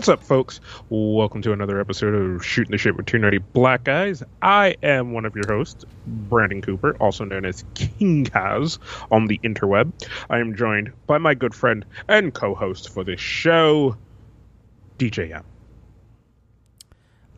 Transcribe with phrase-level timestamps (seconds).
[0.00, 0.60] What's up, folks?
[0.88, 4.22] Welcome to another episode of Shooting the Shit with Two Nerdy Black Guys.
[4.40, 8.78] I am one of your hosts, Brandon Cooper, also known as King Kaz
[9.10, 9.92] on the interweb.
[10.30, 13.94] I am joined by my good friend and co-host for this show,
[14.96, 15.44] DJ M.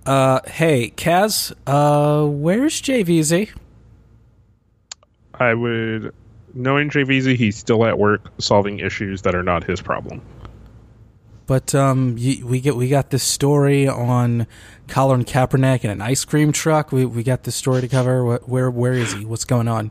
[0.07, 3.51] Uh, hey, Kaz, uh, where's JVZ?
[5.35, 6.15] I would,
[6.55, 10.23] knowing JVZ, he's still at work solving issues that are not his problem.
[11.47, 14.47] But um, you, we get we got this story on
[14.89, 16.93] Colin Kaepernick and an ice cream truck.
[16.93, 18.25] We we got this story to cover.
[18.25, 19.25] What, where where is he?
[19.25, 19.91] What's going on?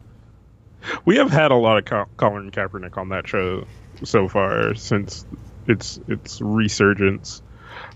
[1.06, 3.66] We have had a lot of Col- Colin Kaepernick on that show
[4.04, 5.26] so far since
[5.68, 7.42] its its resurgence.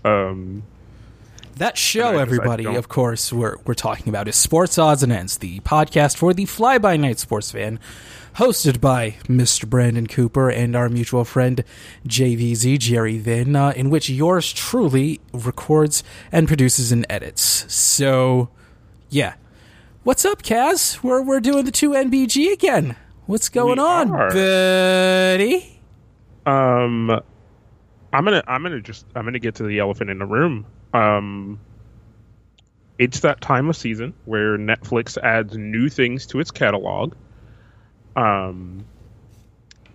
[0.04, 0.62] Um,
[1.56, 5.60] that show, everybody, of course, we're we're talking about is Sports Odds and Ends, the
[5.60, 7.80] podcast for the fly by night sports fan
[8.36, 9.68] hosted by Mr.
[9.68, 11.64] Brandon Cooper and our mutual friend
[12.06, 17.72] JVZ Jerry Vin, uh, in which yours truly records and produces and edits.
[17.72, 18.50] So,
[19.08, 19.34] yeah.
[20.02, 21.02] What's up, Kaz?
[21.02, 22.94] We're we're doing the two NBG again.
[23.24, 24.30] What's going we on, are.
[24.30, 25.80] buddy?
[26.44, 27.10] Um,
[28.12, 30.66] I'm gonna I'm gonna just I'm gonna get to the elephant in the room.
[30.92, 31.58] Um,
[32.98, 37.14] it's that time of season where Netflix adds new things to its catalog
[38.16, 38.84] um,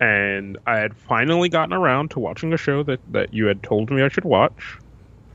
[0.00, 3.90] and I had finally gotten around to watching a show that, that you had told
[3.90, 4.78] me I should watch,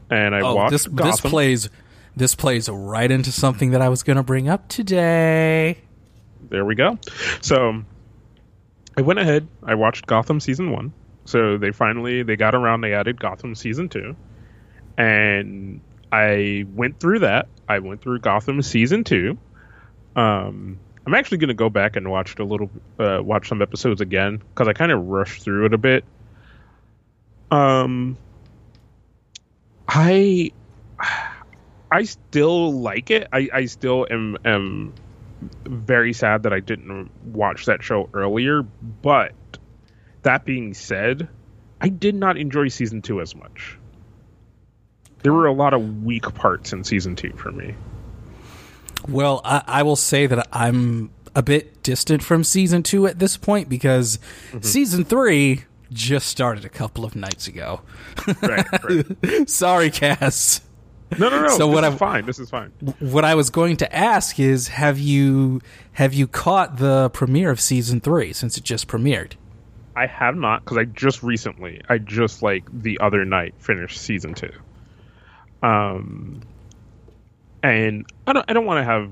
[0.10, 0.72] and I oh, watched.
[0.72, 1.12] This, Gotham.
[1.12, 1.70] this plays
[2.16, 5.78] this plays right into something that I was going to bring up today.
[6.50, 6.98] There we go.
[7.42, 7.84] So
[8.98, 9.48] I went ahead.
[9.64, 10.94] I watched Gotham season one.
[11.26, 12.82] So they finally they got around.
[12.82, 14.16] They added Gotham season two,
[14.98, 15.82] and
[16.12, 17.48] I went through that.
[17.70, 19.38] I went through Gotham season two.
[20.16, 22.70] Um, I'm actually going to go back and watch a little,
[23.00, 26.04] uh, watch some episodes again because I kind of rushed through it a bit.
[27.50, 28.18] Um,
[29.88, 30.52] I,
[31.90, 33.30] I still like it.
[33.32, 34.94] I, I still am am
[35.64, 38.64] very sad that I didn't watch that show earlier.
[38.64, 39.32] But
[40.24, 41.30] that being said,
[41.80, 43.78] I did not enjoy season two as much.
[45.24, 47.76] There were a lot of weak parts in season two for me.
[49.08, 53.38] Well, I, I, will say that I'm a bit distant from season two at this
[53.38, 54.20] point because
[54.50, 54.62] mm-hmm.
[54.62, 57.82] season three just started a couple of nights ago.
[58.42, 59.50] right, right.
[59.50, 60.62] Sorry, Kaz.
[61.18, 61.50] No, no, no.
[61.50, 62.26] So this what I'm fine.
[62.26, 62.72] This is fine.
[63.00, 65.62] What I was going to ask is, have you
[65.94, 69.34] have you caught the premiere of season three since it just premiered?
[69.96, 74.34] I have not because I just recently, I just like the other night finished season
[74.34, 74.52] two.
[75.64, 76.42] Um,
[77.64, 79.12] and I don't I don't want to have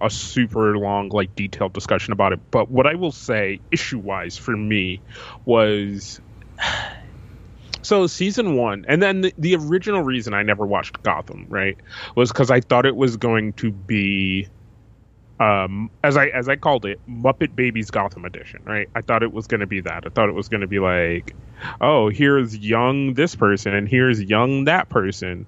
[0.00, 4.36] a super long like detailed discussion about it, but what I will say issue wise
[4.36, 5.00] for me
[5.44, 6.20] was
[7.82, 11.76] so season one, and then the, the original reason I never watched Gotham right
[12.14, 14.48] was because I thought it was going to be
[15.40, 18.88] um, as I as I called it, Muppet Babies Gotham Edition, right?
[18.94, 20.04] I thought it was going to be that.
[20.04, 21.34] I thought it was going to be like,
[21.80, 25.46] oh, here's young this person and here's young that person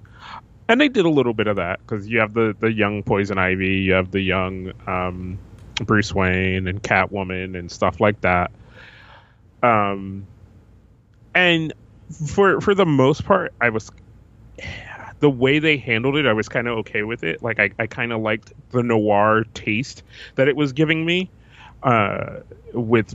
[0.71, 3.37] and they did a little bit of that because you have the the young Poison
[3.37, 5.37] Ivy, you have the young um,
[5.83, 8.51] Bruce Wayne and Catwoman and stuff like that.
[9.61, 10.25] Um,
[11.35, 11.73] and
[12.25, 13.91] for for the most part, I was
[15.19, 16.25] the way they handled it.
[16.25, 17.43] I was kind of okay with it.
[17.43, 20.03] Like I, I kind of liked the noir taste
[20.35, 21.29] that it was giving me.
[21.83, 22.41] Uh,
[22.73, 23.13] with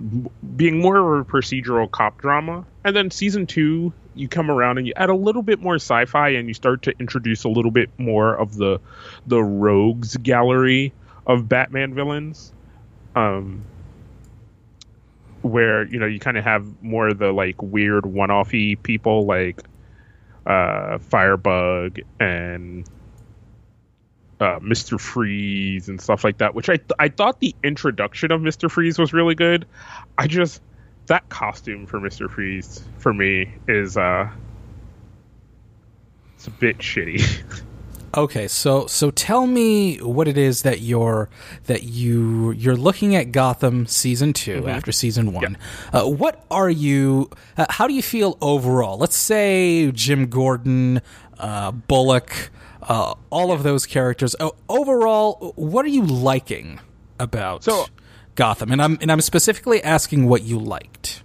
[0.57, 4.87] being more of a procedural cop drama, and then season two you come around and
[4.87, 7.91] you add a little bit more sci-fi and you start to introduce a little bit
[7.99, 8.81] more of the
[9.27, 10.93] the rogues gallery
[11.27, 12.53] of Batman villains.
[13.15, 13.65] Um
[15.43, 19.63] where you know you kind of have more of the like weird one-offy people like
[20.47, 22.89] uh Firebug and
[24.41, 25.01] uh, Mr.
[25.01, 28.71] Freeze and stuff like that, which I th- I thought the introduction of Mr.
[28.71, 29.67] Freeze was really good.
[30.19, 30.61] I just
[31.07, 34.29] that costume for Mister Freeze for me is uh,
[36.35, 37.43] it's a bit shitty.
[38.17, 41.29] okay, so so tell me what it is that you're
[41.65, 44.69] that you you're looking at Gotham season 2 mm-hmm.
[44.69, 45.59] after season one.
[45.93, 47.31] Uh, what are you?
[47.57, 48.99] Uh, how do you feel overall?
[48.99, 51.01] Let's say Jim Gordon,
[51.39, 52.51] uh, Bullock.
[52.89, 54.37] Uh, all of those characters.
[54.69, 56.79] overall, what are you liking
[57.19, 57.65] about?
[57.65, 57.87] So
[58.37, 61.23] Gotham, and I'm and I'm specifically asking what you liked.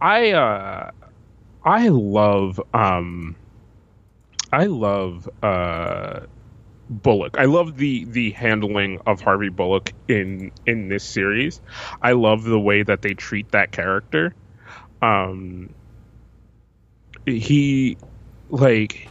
[0.00, 0.90] I uh,
[1.64, 3.36] I love um,
[4.52, 6.20] I love uh,
[6.88, 7.36] Bullock.
[7.38, 11.60] I love the the handling of Harvey Bullock in in this series.
[12.00, 14.34] I love the way that they treat that character.
[15.02, 15.74] Um,
[17.26, 17.98] he
[18.50, 19.07] like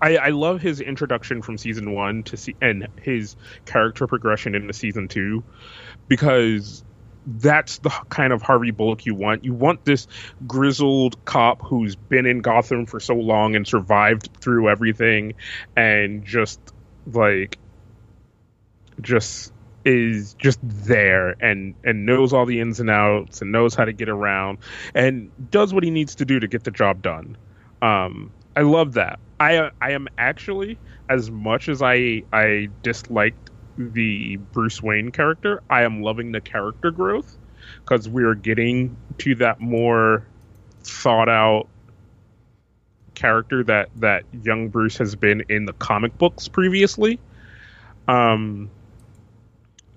[0.00, 4.72] I, I love his introduction from season one to see and his character progression into
[4.72, 5.42] season two
[6.08, 6.84] because
[7.26, 9.44] that's the kind of Harvey Bullock you want.
[9.44, 10.06] You want this
[10.46, 15.34] grizzled cop who's been in Gotham for so long and survived through everything
[15.76, 16.60] and just
[17.06, 17.58] like
[19.00, 19.52] just
[19.84, 23.92] is just there and and knows all the ins and outs and knows how to
[23.92, 24.58] get around
[24.94, 27.36] and does what he needs to do to get the job done.
[27.82, 29.18] Um, I love that.
[29.38, 35.82] I I am actually as much as I I disliked the Bruce Wayne character, I
[35.82, 37.36] am loving the character growth
[37.84, 40.26] because we are getting to that more
[40.82, 41.68] thought out
[43.14, 47.20] character that that young Bruce has been in the comic books previously.
[48.08, 48.70] Um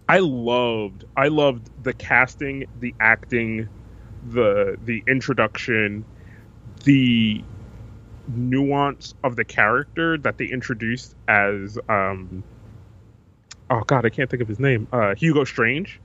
[0.10, 3.70] I loved I loved the casting, the acting,
[4.30, 6.04] the the introduction,
[6.84, 7.44] the
[8.30, 12.44] nuance of the character that they introduced as um
[13.70, 16.00] oh god i can't think of his name uh hugo strange.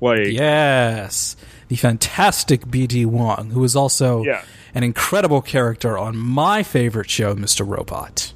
[0.00, 1.36] Like yes.
[1.68, 4.44] The fantastic bd wong who is also yeah.
[4.74, 8.32] an incredible character on my favorite show mr robot.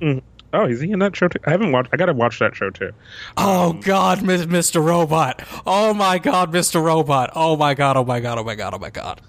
[0.00, 0.22] Mm.
[0.54, 1.40] oh is he in that show too?
[1.44, 2.92] I haven't watched i gotta watch that show too.
[3.36, 5.42] Oh um, god mr robot.
[5.66, 7.30] Oh my god mr robot.
[7.34, 9.20] Oh my god oh my god oh my god oh my god.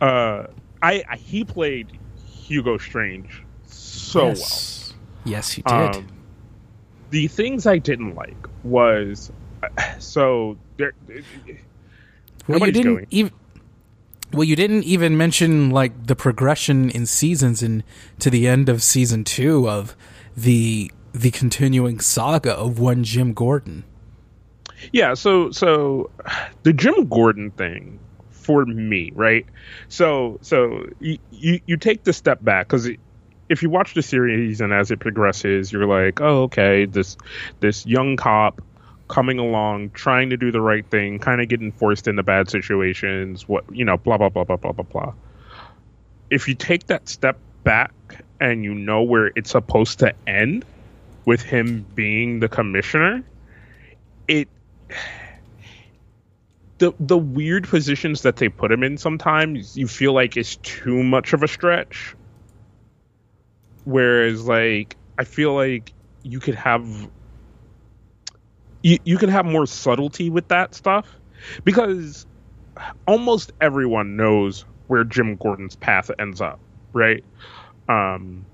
[0.00, 0.46] Uh
[0.82, 1.98] I, I he played
[2.52, 4.90] Hugo Strange so yes.
[4.90, 4.98] well.
[5.24, 5.96] Yes, he did.
[5.96, 6.06] Um,
[7.10, 9.32] the things I didn't like was
[9.98, 10.92] so there.
[12.46, 13.32] Well, you didn't even.
[14.32, 17.84] Well, you didn't even mention like the progression in seasons and
[18.18, 19.96] to the end of season two of
[20.36, 23.84] the the continuing saga of one Jim Gordon.
[24.92, 26.10] Yeah, so so
[26.64, 27.98] the Jim Gordon thing
[28.42, 29.46] for me, right?
[29.88, 32.88] So so you you, you take the step back because
[33.48, 37.16] if you watch the series and as it progresses, you're like, oh okay, this
[37.60, 38.60] this young cop
[39.08, 43.46] coming along, trying to do the right thing, kind of getting forced into bad situations,
[43.48, 45.12] what you know, blah blah blah blah blah blah blah.
[46.30, 47.92] If you take that step back
[48.40, 50.64] and you know where it's supposed to end
[51.26, 53.22] with him being the commissioner,
[54.28, 54.48] it
[56.82, 61.00] the the weird positions that they put him in sometimes you feel like it's too
[61.04, 62.16] much of a stretch.
[63.84, 65.92] Whereas like I feel like
[66.24, 66.84] you could have
[68.82, 71.06] you, you could have more subtlety with that stuff
[71.62, 72.26] because
[73.06, 76.58] almost everyone knows where Jim Gordon's path ends up,
[76.92, 77.22] right?
[77.88, 78.44] Um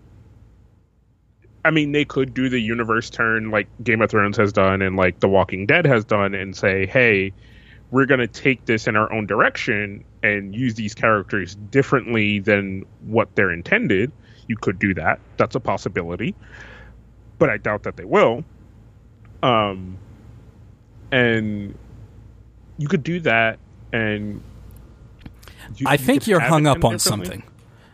[1.64, 4.96] I mean, they could do the universe turn like Game of Thrones has done and
[4.96, 7.32] like The Walking Dead has done and say, hey,
[7.90, 12.84] we're going to take this in our own direction and use these characters differently than
[13.06, 14.12] what they're intended.
[14.46, 15.20] You could do that.
[15.36, 16.34] That's a possibility.
[17.38, 18.44] But I doubt that they will.
[19.42, 19.96] Um,
[21.12, 21.78] and
[22.76, 23.58] you could do that
[23.92, 24.42] and
[25.76, 27.42] you, I think you are hung up on something.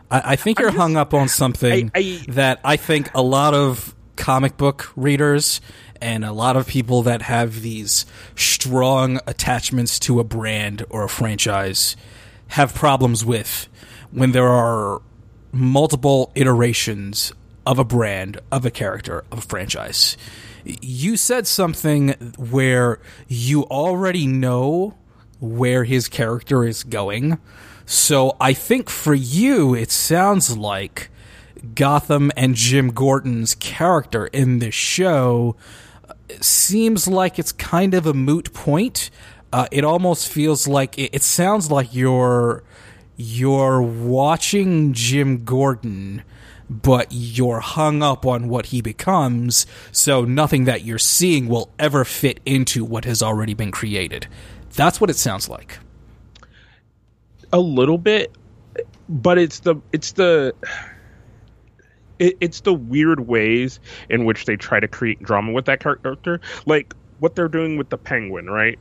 [0.09, 3.21] I, I think you're just, hung up on something I, I, that I think a
[3.21, 5.61] lot of comic book readers
[6.01, 11.09] and a lot of people that have these strong attachments to a brand or a
[11.09, 11.95] franchise
[12.49, 13.67] have problems with
[14.11, 15.01] when there are
[15.51, 17.33] multiple iterations
[17.65, 20.17] of a brand, of a character, of a franchise.
[20.63, 24.95] You said something where you already know
[25.39, 27.39] where his character is going.
[27.85, 31.09] So I think for you, it sounds like
[31.73, 35.55] Gotham and Jim Gordon's character in this show
[36.41, 39.09] seems like it's kind of a moot point.
[39.53, 42.63] Uh, it almost feels like it, it sounds like you're
[43.17, 46.23] you're watching Jim Gordon,
[46.69, 52.03] but you're hung up on what he becomes, so nothing that you're seeing will ever
[52.03, 54.27] fit into what has already been created.
[54.75, 55.79] That's what it sounds like.
[57.53, 58.35] A little bit,
[59.07, 60.53] but it's the it's the
[62.19, 63.79] it, it's the weird ways
[64.09, 67.89] in which they try to create drama with that character, like what they're doing with
[67.89, 68.79] the penguin, right?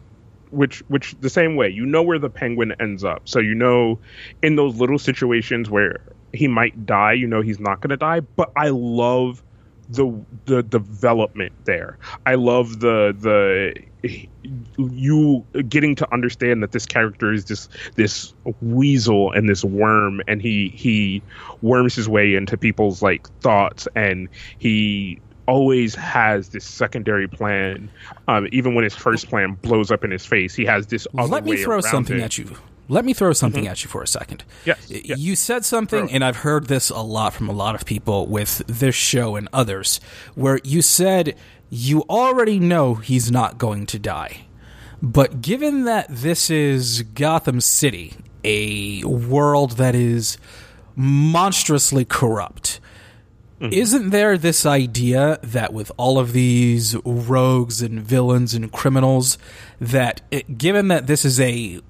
[0.50, 3.28] Which, which the same way, you know where the penguin ends up.
[3.28, 4.00] So you know,
[4.42, 6.00] in those little situations where
[6.32, 8.20] he might die, you know he's not going to die.
[8.20, 9.42] But I love
[9.88, 11.98] the the development there.
[12.26, 13.74] I love the the
[14.76, 20.42] you getting to understand that this character is this this weasel and this worm and
[20.42, 21.22] he he
[21.62, 27.90] worms his way into people's like thoughts and he always has this secondary plan
[28.28, 31.28] um, even when his first plan blows up in his face he has this other
[31.28, 32.22] let me throw something it.
[32.22, 32.54] at you
[32.88, 33.70] let me throw something mm-hmm.
[33.70, 34.44] at you for a second.
[34.64, 35.18] Yes, yes.
[35.18, 38.58] You said something, and I've heard this a lot from a lot of people with
[38.66, 40.00] this show and others,
[40.34, 41.36] where you said
[41.70, 44.46] you already know he's not going to die.
[45.02, 50.38] But given that this is Gotham City, a world that is
[50.94, 52.80] monstrously corrupt,
[53.60, 53.72] Mm-hmm.
[53.72, 59.38] Isn't there this idea that with all of these rogues and villains and criminals,
[59.80, 61.80] that it, given that this is a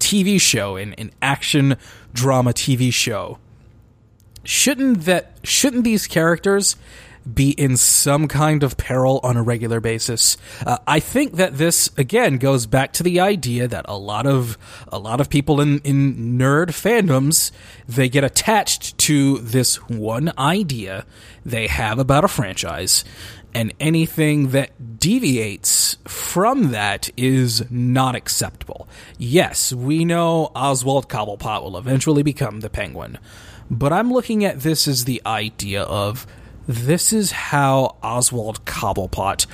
[0.00, 1.76] TV show, an, an action
[2.12, 3.38] drama TV show,
[4.42, 6.76] shouldn't that shouldn't these characters
[7.32, 10.36] be in some kind of peril on a regular basis.
[10.64, 14.56] Uh, I think that this again goes back to the idea that a lot of
[14.88, 17.50] a lot of people in in nerd fandoms
[17.86, 21.04] they get attached to this one idea
[21.44, 23.04] they have about a franchise
[23.54, 28.88] and anything that deviates from that is not acceptable.
[29.18, 33.18] Yes, we know Oswald Cobblepot will eventually become the Penguin,
[33.70, 36.26] but I'm looking at this as the idea of
[36.70, 39.46] this is how Oswald Cobblepot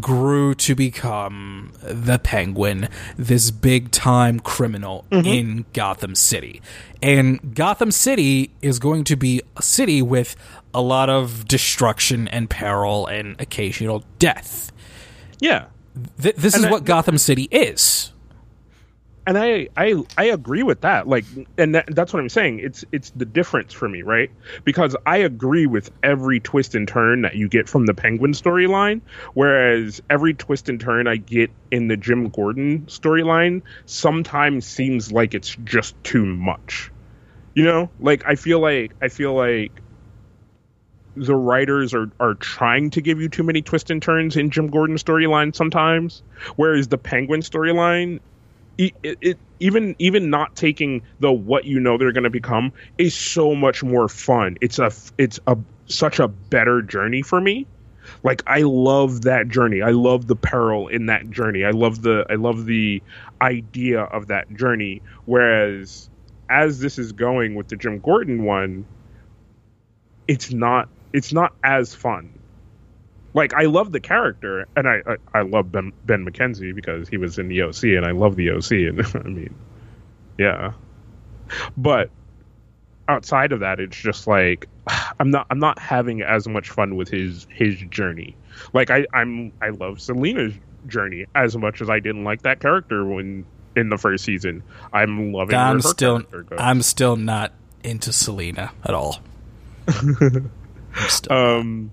[0.00, 5.26] grew to become the Penguin, this big time criminal mm-hmm.
[5.26, 6.62] in Gotham City.
[7.02, 10.36] And Gotham City is going to be a city with
[10.72, 14.70] a lot of destruction and peril and occasional death.
[15.40, 15.66] Yeah.
[16.22, 18.12] Th- this and is what Gotham City is
[19.26, 21.06] and I, I I agree with that.
[21.06, 21.24] Like,
[21.58, 22.60] and that, that's what I'm saying.
[22.60, 24.30] It's it's the difference for me, right?
[24.64, 29.02] Because I agree with every twist and turn that you get from the Penguin storyline,
[29.34, 35.34] whereas every twist and turn I get in the Jim Gordon storyline sometimes seems like
[35.34, 36.90] it's just too much.
[37.54, 39.72] You know, like I feel like I feel like
[41.16, 44.68] the writers are are trying to give you too many twists and turns in Jim
[44.68, 46.22] Gordon storyline sometimes,
[46.56, 48.20] whereas the Penguin storyline
[48.78, 53.14] it, it, even even not taking the what you know they're going to become is
[53.14, 54.56] so much more fun.
[54.60, 57.66] It's a it's a such a better journey for me.
[58.22, 59.82] Like I love that journey.
[59.82, 61.64] I love the peril in that journey.
[61.64, 63.02] I love the I love the
[63.40, 65.02] idea of that journey.
[65.26, 66.08] Whereas
[66.48, 68.86] as this is going with the Jim Gordon one,
[70.26, 72.39] it's not it's not as fun
[73.34, 77.16] like I love the character, and I I, I love Ben Ben McKenzie because he
[77.16, 79.54] was in the OC, and I love the OC, and I mean,
[80.38, 80.72] yeah.
[81.76, 82.10] But
[83.08, 84.66] outside of that, it's just like
[85.20, 88.36] I'm not I'm not having as much fun with his his journey.
[88.72, 90.54] Like I I'm I love Selina's
[90.86, 93.44] journey as much as I didn't like that character when
[93.76, 94.62] in the first season.
[94.92, 95.54] I'm loving.
[95.56, 96.22] I'm still
[96.58, 97.52] I'm still not
[97.84, 99.20] into Selena at all.
[101.30, 101.90] um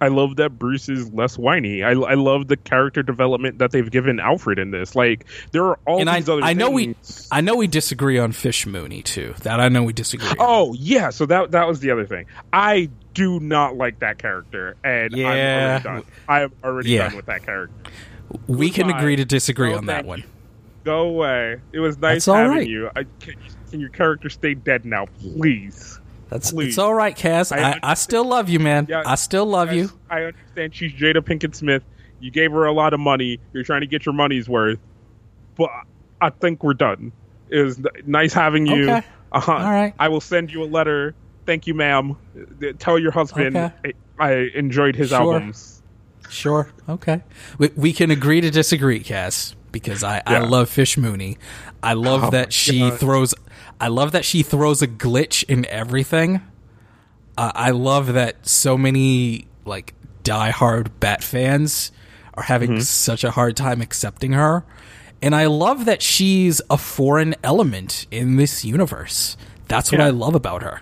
[0.00, 1.82] I love that Bruce is less whiny.
[1.82, 4.94] I, I love the character development that they've given Alfred in this.
[4.94, 6.42] Like there are all and these I, other.
[6.42, 7.28] I know things.
[7.30, 9.34] we I know we disagree on Fish Mooney too.
[9.42, 10.28] That I know we disagree.
[10.38, 10.76] Oh on.
[10.78, 12.26] yeah, so that that was the other thing.
[12.52, 15.28] I do not like that character, and yeah.
[15.28, 16.12] I'm already done.
[16.28, 17.08] I am already yeah.
[17.08, 17.74] done with that character.
[18.46, 18.90] We Goodbye.
[18.90, 20.22] can agree to disagree no, on that one.
[20.84, 21.60] Go away.
[21.72, 22.68] It was nice That's having right.
[22.68, 22.90] you.
[22.94, 23.34] I, can,
[23.70, 25.97] can your character stay dead now, please?
[26.28, 26.68] That's Please.
[26.68, 27.56] it's all right, Kaz.
[27.56, 28.86] I, I, I, still love you, man.
[28.88, 29.90] Yeah, I still love you.
[30.10, 31.82] I understand she's Jada Pinkett Smith.
[32.20, 33.38] You gave her a lot of money.
[33.52, 34.78] You're trying to get your money's worth.
[35.56, 35.70] But
[36.20, 37.12] I think we're done.
[37.48, 38.90] It was nice having you.
[38.90, 39.06] Okay.
[39.32, 39.52] Uh-huh.
[39.52, 39.94] All right.
[39.98, 41.14] I will send you a letter.
[41.46, 42.16] Thank you, ma'am.
[42.78, 43.94] Tell your husband okay.
[44.18, 45.18] I, enjoyed his sure.
[45.18, 45.82] albums.
[46.28, 46.70] Sure.
[46.88, 47.22] Okay.
[47.58, 50.22] We, we can agree to disagree, Kaz, because I, yeah.
[50.26, 51.38] I love Fish Mooney.
[51.82, 53.00] I love oh that she God.
[53.00, 53.34] throws
[53.80, 56.42] I love that she throws a glitch in everything.
[57.36, 59.94] Uh, I love that so many like
[60.24, 61.92] diehard Bat fans
[62.34, 62.80] are having mm-hmm.
[62.80, 64.64] such a hard time accepting her.
[65.20, 69.36] And I love that she's a foreign element in this universe.
[69.66, 70.06] That's what yeah.
[70.06, 70.80] I love about her.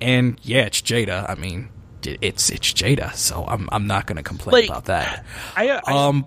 [0.00, 1.28] And yeah, it's Jada.
[1.28, 1.68] I mean,
[2.02, 5.24] it's it's Jada, so I'm I'm not going to complain like, about that.
[5.56, 6.26] I, I um,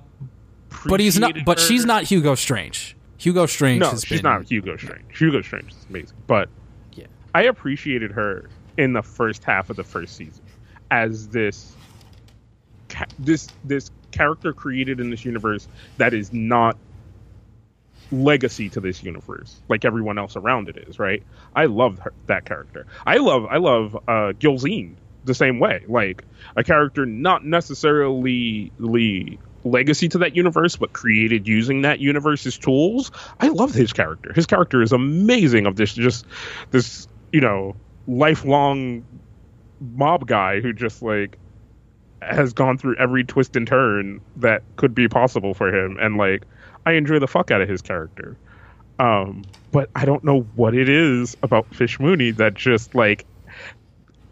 [0.85, 1.33] but he's not.
[1.45, 1.65] But her.
[1.65, 2.95] she's not Hugo Strange.
[3.19, 3.81] Hugo Strange.
[3.81, 5.17] No, she's been, not Hugo Strange.
[5.17, 6.49] Hugo Strange is amazing, but
[6.93, 10.41] yeah, I appreciated her in the first half of the first season
[10.89, 11.75] as this
[13.19, 16.77] this this character created in this universe that is not
[18.11, 21.21] legacy to this universe like everyone else around it is right
[21.55, 24.95] i love her, that character i love i love uh Gilzean
[25.25, 26.23] the same way like
[26.55, 28.71] a character not necessarily
[29.63, 33.11] legacy to that universe, but created using that universe's tools.
[33.39, 34.33] I love his character.
[34.33, 35.65] His character is amazing.
[35.65, 36.25] Of this, just
[36.71, 37.75] this, you know,
[38.07, 39.05] lifelong
[39.95, 41.37] mob guy who just like
[42.21, 46.43] has gone through every twist and turn that could be possible for him, and like
[46.85, 48.37] I enjoy the fuck out of his character.
[48.99, 53.25] Um, but I don't know what it is about Fish Mooney that just like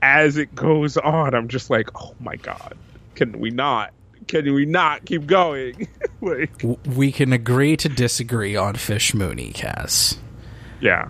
[0.02, 2.78] as it goes on, I'm just like, oh my god,
[3.16, 3.94] can we not?
[4.28, 5.88] Can we not keep going?
[6.22, 10.18] like, we can agree to disagree on Fish Mooney, Kaz.
[10.82, 11.10] Yeah.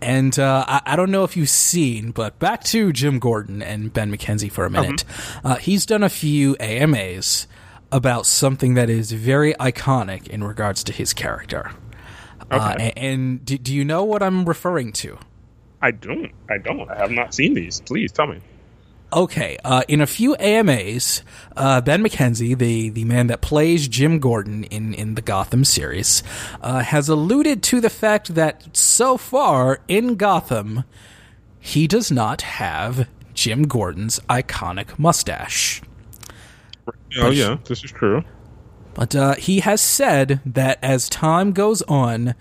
[0.00, 3.92] And uh, I, I, don't know if you've seen, but back to Jim Gordon and
[3.92, 5.04] Ben McKenzie for a minute.
[5.08, 5.48] Uh-huh.
[5.48, 7.48] Uh, he's done a few AMAs
[7.90, 11.72] about something that is very iconic in regards to his character.
[12.50, 12.64] Uh, okay.
[12.64, 15.18] Uh, and, and do, do, you know what I'm referring to?
[15.82, 16.32] I don't.
[16.48, 16.88] I don't.
[16.90, 17.80] I have not seen these.
[17.80, 18.40] Please tell me.
[19.10, 21.22] Okay, uh, in a few AMAs,
[21.56, 26.22] uh, Ben McKenzie, the, the man that plays Jim Gordon in, in the Gotham series,
[26.60, 30.84] uh, has alluded to the fact that so far in Gotham,
[31.58, 35.80] he does not have Jim Gordon's iconic mustache.
[37.16, 38.22] Oh, yeah, this is true.
[38.92, 42.34] But uh, he has said that as time goes on,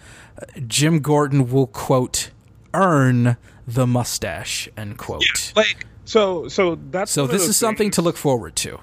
[0.67, 2.31] Jim Gordon will, quote,
[2.73, 5.23] earn the mustache, end quote.
[5.23, 7.27] Yeah, like so, so that's so.
[7.27, 7.57] This is things.
[7.57, 8.79] something to look forward to.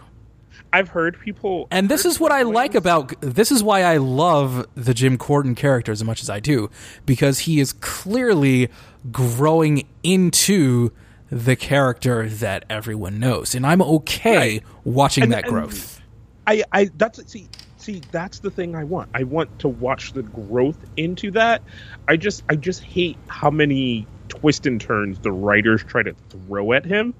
[0.74, 3.14] I've heard people, and this is what I like about.
[3.20, 6.68] This is why I love the Jim Gordon character as much as I do,
[7.06, 8.68] because he is clearly
[9.10, 10.90] growing into
[11.30, 14.62] the character that everyone knows, and I'm okay right.
[14.84, 16.00] watching and, that growth.
[16.46, 17.48] I, I, that's see,
[17.84, 19.10] see, that's the thing I want.
[19.14, 21.62] I want to watch the growth into that.
[22.08, 26.72] I just, I just hate how many twists and turns the writers try to throw
[26.72, 27.14] at him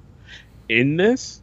[0.69, 1.41] in this.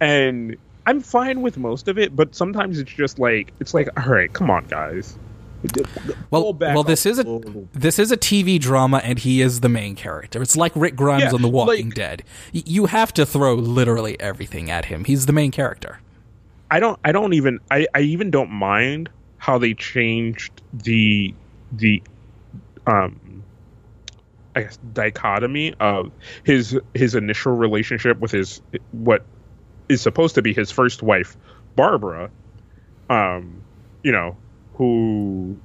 [0.00, 0.56] And
[0.86, 4.32] I'm fine with most of it, but sometimes it's just like it's like, all right,
[4.32, 5.18] come on, guys.
[6.30, 7.40] Well, well, this is a
[7.72, 10.42] this is a TV drama, and he is the main character.
[10.42, 12.22] It's like Rick Grimes yeah, on The Walking like, Dead.
[12.52, 15.04] Y- you have to throw literally everything at him.
[15.04, 16.00] He's the main character.
[16.74, 16.98] I don't.
[17.04, 17.60] I don't even.
[17.70, 19.08] I, I even don't mind
[19.38, 21.32] how they changed the
[21.70, 22.02] the
[22.84, 23.44] um
[24.56, 26.10] I guess dichotomy of
[26.42, 28.60] his his initial relationship with his
[28.90, 29.24] what
[29.88, 31.36] is supposed to be his first wife,
[31.76, 32.28] Barbara,
[33.08, 33.62] um,
[34.02, 34.36] you know,
[34.74, 35.56] who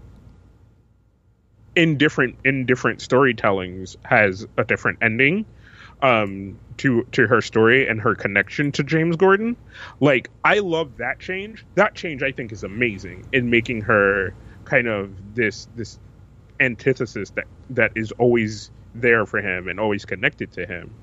[1.75, 5.43] in different in different storytellings has a different ending
[6.03, 9.55] um to to her story and her connection to James Gordon.
[9.99, 11.65] Like I love that change.
[11.75, 14.33] That change I think is amazing in making her
[14.65, 15.99] kind of this this
[16.59, 20.93] antithesis that that is always there for him and always connected to him.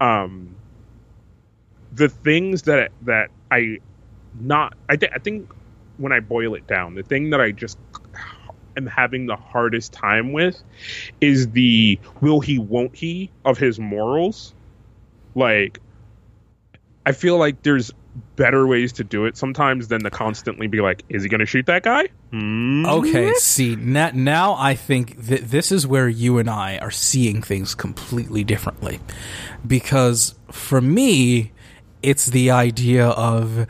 [0.00, 0.56] Um,
[1.92, 3.78] the things that that I
[4.40, 5.50] not I, th- I think
[5.96, 7.78] when I boil it down, the thing that I just
[8.76, 10.62] am having the hardest time with
[11.20, 14.54] is the will he won't he of his morals.
[15.38, 15.80] Like
[17.06, 17.90] I feel like there's
[18.36, 21.46] better ways to do it sometimes than to constantly be like, is he going to
[21.46, 22.08] shoot that guy?
[22.32, 22.86] Mm-hmm.
[22.86, 27.42] Okay, see, now, now I think that this is where you and I are seeing
[27.42, 29.00] things completely differently.
[29.66, 31.52] Because for me,
[32.02, 33.66] it's the idea of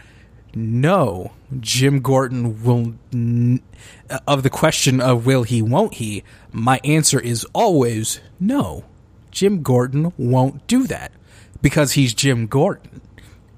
[0.54, 2.94] no, Jim Gordon will.
[3.12, 3.62] N-
[4.26, 8.84] of the question of will he, won't he, my answer is always no.
[9.30, 11.12] Jim Gordon won't do that
[11.62, 13.00] because he's Jim Gordon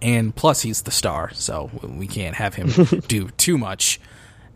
[0.02, 2.70] and plus he's the star, so we can't have him
[3.08, 4.00] do too much.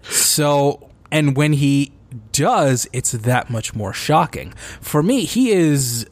[0.02, 1.92] So, and when he
[2.32, 4.52] does, it's that much more shocking.
[4.80, 6.06] For me, he is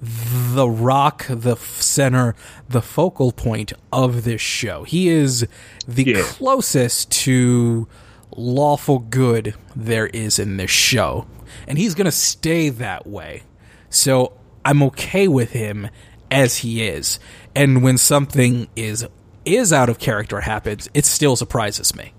[0.00, 2.34] the rock, the center,
[2.68, 4.84] the focal point of this show.
[4.84, 5.46] He is
[5.86, 6.22] the yeah.
[6.22, 7.88] closest to
[8.36, 11.26] lawful good there is in this show.
[11.66, 13.44] And he's going to stay that way.
[13.88, 14.32] So
[14.64, 15.88] I'm okay with him
[16.30, 17.18] as he is.
[17.54, 19.06] And when something is
[19.44, 22.12] is out of character happens, it still surprises me.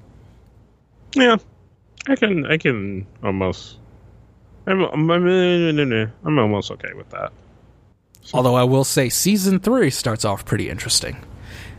[1.16, 1.38] Yeah,
[2.08, 3.78] I can I can almost
[4.68, 7.32] I'm I'm, I'm almost okay with that.
[8.22, 8.38] So.
[8.38, 11.18] Although I will say, season three starts off pretty interesting.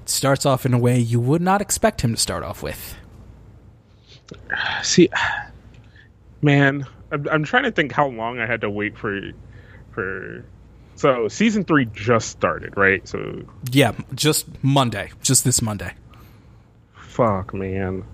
[0.02, 2.96] It starts off in a way you would not expect him to start off with.
[4.82, 5.08] See,
[6.42, 9.20] man, I'm, I'm trying to think how long I had to wait for
[9.90, 10.44] for
[10.96, 13.06] so season three just started, right?
[13.06, 15.92] So yeah, just Monday, just this Monday.
[16.94, 18.04] Fuck, man,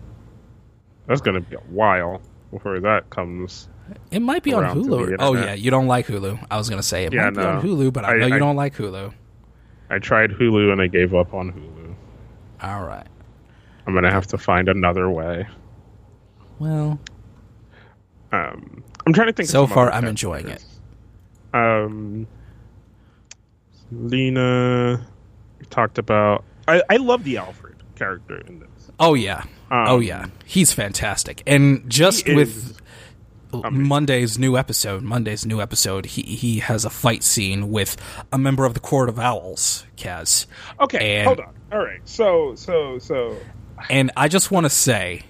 [1.07, 3.68] that's gonna be a while before that comes.
[4.11, 5.16] It might be on Hulu.
[5.18, 6.47] Oh yeah, you don't like Hulu.
[6.51, 7.42] I was gonna say it yeah, might no.
[7.42, 9.12] be on Hulu, but I, I know you I, don't like Hulu.
[9.90, 11.95] I tried Hulu and I gave up on Hulu.
[12.62, 13.07] All right.
[13.87, 15.47] I'm gonna have to find another way.
[16.59, 17.01] Well,
[18.31, 19.49] um, I'm trying to think.
[19.49, 20.64] So far, I'm enjoying it.
[21.53, 22.27] Um,
[23.92, 25.07] Lena
[25.70, 26.44] talked about.
[26.66, 28.90] I, I love the Alfred character in this.
[28.98, 32.81] Oh yeah, um, oh yeah, he's fantastic, and just with
[33.52, 37.96] Monday's new episode, Monday's new episode, he he has a fight scene with
[38.33, 40.46] a member of the Court of Owls, Kaz.
[40.81, 41.55] Okay, and, hold on.
[41.72, 43.37] All right, so so so,
[43.90, 45.22] and I just want to say,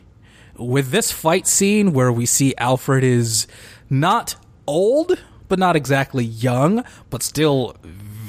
[0.57, 3.47] with this fight scene where we see Alfred is
[3.91, 7.77] not old, but not exactly young, but still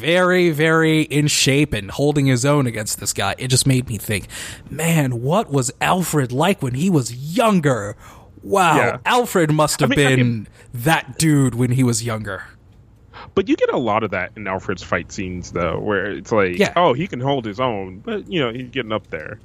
[0.03, 3.35] very, very in shape and holding his own against this guy.
[3.37, 4.27] It just made me think,
[4.69, 7.95] man, what was Alfred like when he was younger?
[8.41, 8.97] Wow, yeah.
[9.05, 12.43] Alfred must have I mean, been I mean, that dude when he was younger.
[13.33, 16.57] But you get a lot of that in Alfred's fight scenes, though, where it's like,
[16.57, 16.73] yeah.
[16.75, 19.39] oh, he can hold his own, but you know, he's getting up there.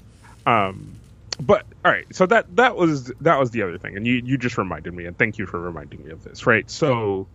[0.44, 0.96] Um,
[1.40, 4.36] but all right, so that that was that was the other thing, and you you
[4.36, 6.68] just reminded me, and thank you for reminding me of this, right?
[6.68, 7.28] So,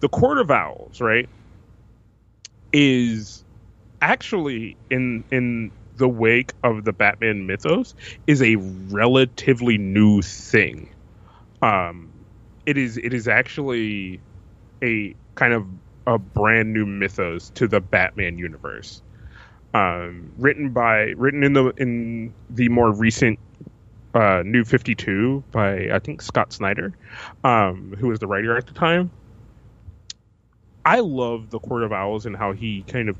[0.00, 1.26] the Court of Owls, right,
[2.72, 3.44] is
[4.00, 7.94] actually in in the wake of the Batman mythos
[8.26, 10.88] is a relatively new thing.
[11.62, 12.10] Um,
[12.66, 14.20] it is it is actually
[14.82, 15.66] a kind of
[16.06, 19.02] a brand new mythos to the Batman universe.
[19.74, 23.38] Um, written by written in the in the more recent
[24.14, 26.92] uh, New Fifty Two by I think Scott Snyder,
[27.44, 29.10] um, who was the writer at the time.
[30.86, 33.16] I love the Court of Owls and how he kind of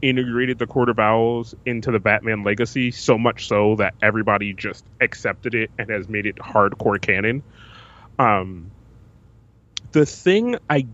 [0.00, 4.84] integrated the Court of Owls into the Batman legacy so much so that everybody just
[5.00, 7.42] accepted it and has made it hardcore canon.
[8.20, 8.70] Um,
[9.90, 10.86] the thing I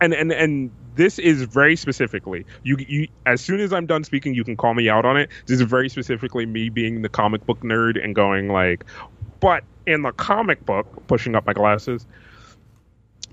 [0.00, 4.34] and and and this is very specifically you you as soon as I'm done speaking,
[4.34, 5.30] you can call me out on it.
[5.46, 8.84] This is very specifically me being the comic book nerd and going like,
[9.38, 12.06] but in the comic book, pushing up my glasses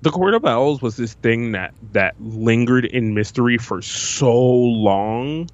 [0.02, 5.48] the Court of Owls was this thing that that lingered in mystery for so long,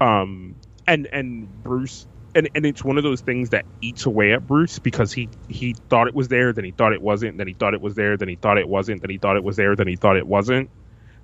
[0.00, 4.46] um, and and Bruce and and it's one of those things that eats away at
[4.46, 7.54] Bruce because he he thought it was there, then he thought it wasn't, then he
[7.54, 9.76] thought it was there, then he thought it wasn't, then he thought it was there,
[9.76, 10.70] then he thought it wasn't,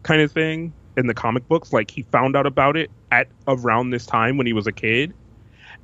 [0.04, 0.74] kind of thing.
[0.96, 4.48] In the comic books, like he found out about it at around this time when
[4.48, 5.14] he was a kid,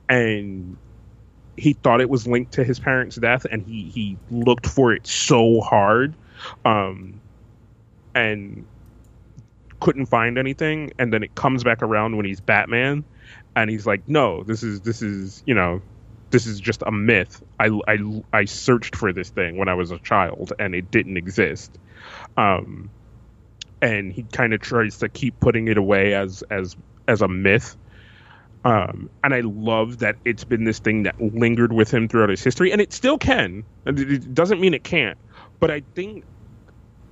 [0.08, 0.78] and
[1.56, 5.06] he thought it was linked to his parents' death, and he he looked for it
[5.06, 6.16] so hard
[6.64, 7.20] um,
[8.14, 8.64] and
[9.80, 10.92] couldn't find anything.
[10.98, 13.04] And then it comes back around when he's Batman,
[13.56, 15.82] and he's like, "No, this is this is you know."
[16.30, 17.44] This is just a myth.
[17.60, 17.98] I, I,
[18.32, 21.78] I searched for this thing when I was a child and it didn't exist.
[22.36, 22.90] Um,
[23.80, 26.74] and he kind of tries to keep putting it away as as
[27.06, 27.76] as a myth
[28.64, 32.42] um, and I love that it's been this thing that lingered with him throughout his
[32.42, 33.64] history, and it still can.
[33.86, 35.18] It doesn't mean it can't,
[35.64, 36.24] but I think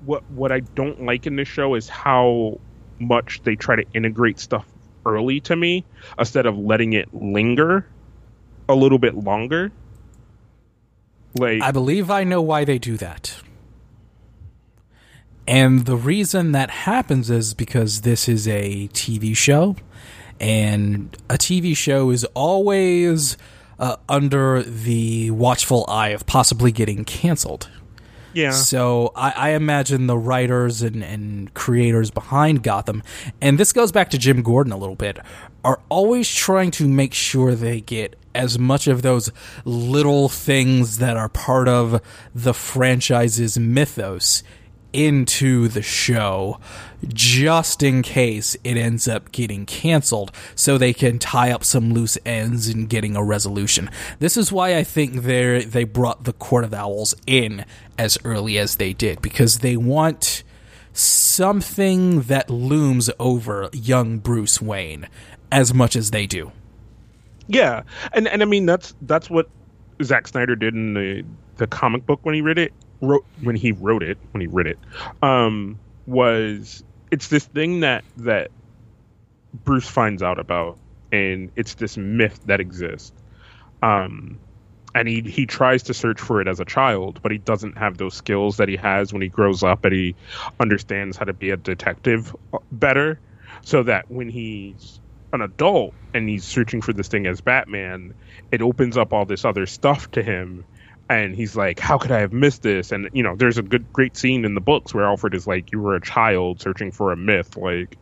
[0.05, 2.61] what what I don't like in this show is how
[2.99, 4.67] much they try to integrate stuff
[5.07, 5.87] early to me
[6.19, 7.87] instead of letting it linger
[8.69, 9.73] a little bit longer.
[11.38, 13.35] Like I believe I know why they do that.
[15.49, 19.77] And the reason that happens is because this is a TV show
[20.38, 23.38] and a TV show is always
[23.79, 27.71] uh, under the watchful eye of possibly getting canceled.
[28.35, 28.53] Yeah.
[28.53, 33.03] So I, I imagine the writers and, and creators behind Gotham,
[33.40, 35.18] and this goes back to Jim Gordon a little bit,
[35.64, 39.31] are always trying to make sure they get as much of those
[39.64, 42.01] little things that are part of
[42.35, 44.42] the franchise's mythos
[44.92, 46.59] into the show
[47.09, 52.16] just in case it ends up getting canceled so they can tie up some loose
[52.24, 53.90] ends and getting a resolution.
[54.18, 57.64] This is why I think they they brought the Court of Owls in
[57.98, 60.42] as early as they did because they want
[60.92, 65.09] something that looms over young Bruce Wayne
[65.50, 66.52] as much as they do.
[67.48, 67.83] Yeah.
[68.12, 69.48] And and I mean that's that's what
[70.02, 71.24] Zack Snyder did in the
[71.57, 72.72] the comic book when he read it
[73.03, 74.79] wrote when he wrote it when he read it
[75.23, 78.51] um, was it's this thing that that
[79.65, 80.79] Bruce finds out about,
[81.12, 83.12] and it's this myth that exists.
[83.83, 84.41] Um,
[84.95, 87.99] and he he tries to search for it as a child, but he doesn't have
[87.99, 90.17] those skills that he has when he grows up, and he
[90.61, 92.35] understands how to be a detective
[92.71, 93.21] better.
[93.65, 95.01] So that when he's
[95.33, 98.15] an adult and he's searching for this thing as Batman,
[98.51, 100.65] it opens up all this other stuff to him
[101.09, 103.93] and he's like, "How could I have missed this?" And you know, there's a good,
[103.93, 107.12] great scene in the books where Alfred is like, "You were a child searching for
[107.12, 107.57] a myth.
[107.57, 107.99] Like,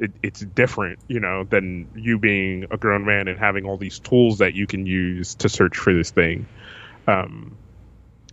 [0.00, 4.00] it, it's different, you know, than you being a grown man and having all these
[4.00, 6.46] tools that you can use to search for this thing."
[7.06, 7.56] Um,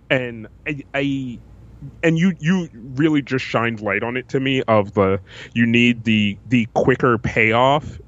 [0.10, 1.40] and I, I
[2.04, 5.22] and you you really just shined light on it to me of the
[5.54, 8.01] you need the the quicker payoff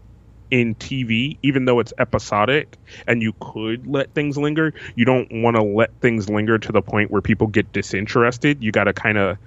[0.54, 5.56] in TV, even though it's episodic and you could let things linger, you don't want
[5.56, 8.63] to let things linger to the point where people get disinterested.
[8.63, 9.39] You got to kind of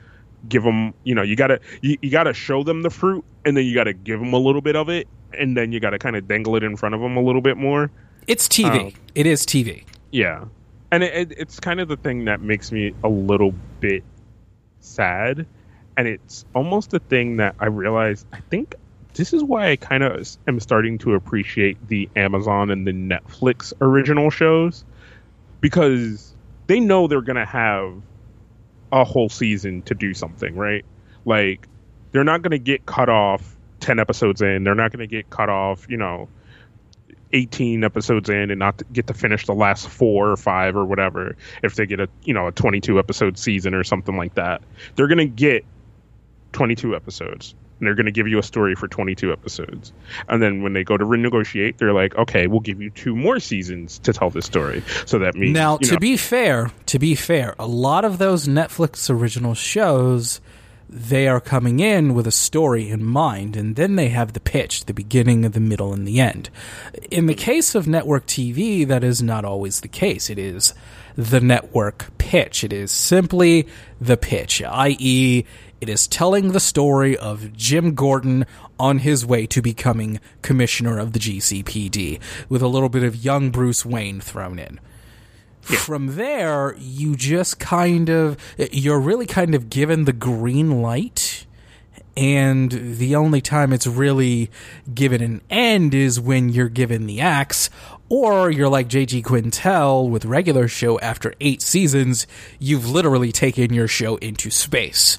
[0.48, 3.24] give them, you know, you got to you, you got to show them the fruit
[3.44, 5.78] and then you got to give them a little bit of it and then you
[5.78, 7.88] got to kind of dangle it in front of them a little bit more.
[8.26, 8.86] It's TV.
[8.86, 9.84] Um, it is TV.
[10.10, 10.46] Yeah.
[10.90, 14.02] And it, it, it's kind of the thing that makes me a little bit
[14.80, 15.46] sad
[15.96, 18.74] and it's almost a thing that I realize I think
[19.16, 23.72] this is why I kind of am starting to appreciate the Amazon and the Netflix
[23.80, 24.84] original shows
[25.60, 26.34] because
[26.66, 27.94] they know they're going to have
[28.92, 30.84] a whole season to do something, right?
[31.24, 31.66] Like
[32.12, 34.64] they're not going to get cut off 10 episodes in.
[34.64, 36.28] They're not going to get cut off, you know,
[37.32, 41.36] 18 episodes in and not get to finish the last 4 or 5 or whatever
[41.62, 44.62] if they get a, you know, a 22 episode season or something like that.
[44.94, 45.64] They're going to get
[46.52, 49.92] 22 episodes and they're going to give you a story for 22 episodes.
[50.28, 53.38] And then when they go to renegotiate, they're like, okay, we'll give you two more
[53.38, 54.82] seasons to tell this story.
[55.04, 55.52] So that means.
[55.52, 60.40] Now, to know, be fair, to be fair, a lot of those Netflix original shows.
[60.88, 64.84] They are coming in with a story in mind, and then they have the pitch,
[64.84, 66.48] the beginning, the middle, and the end.
[67.10, 70.30] In the case of network TV, that is not always the case.
[70.30, 70.74] It is
[71.16, 72.62] the network pitch.
[72.62, 73.66] It is simply
[74.00, 75.44] the pitch, i.e.,
[75.80, 78.46] it is telling the story of Jim Gordon
[78.78, 83.50] on his way to becoming commissioner of the GCPD, with a little bit of young
[83.50, 84.80] Bruce Wayne thrown in.
[85.68, 85.78] Yeah.
[85.78, 91.44] From there, you just kind of, you're really kind of given the green light.
[92.16, 94.50] And the only time it's really
[94.94, 97.68] given an end is when you're given the axe,
[98.08, 102.26] or you're like JG Quintel with regular show after eight seasons,
[102.58, 105.18] you've literally taken your show into space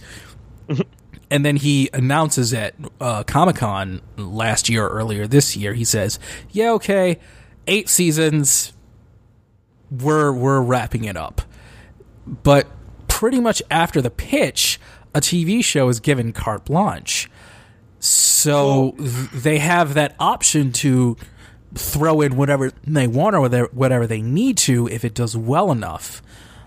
[1.30, 5.84] and then he announces at uh, Comic Con last year or earlier this year, he
[5.84, 6.20] says,
[6.52, 7.20] "Yeah, okay,
[7.68, 8.74] eight seasons.
[9.92, 11.42] We're we're wrapping it up."
[12.26, 12.68] But
[13.08, 14.80] pretty much after the pitch,
[15.14, 17.30] a TV show is given carte blanche,
[18.00, 21.18] so th- they have that option to
[21.74, 25.72] throw in whatever they want or whatever, whatever they need to if it does well
[25.72, 26.22] enough,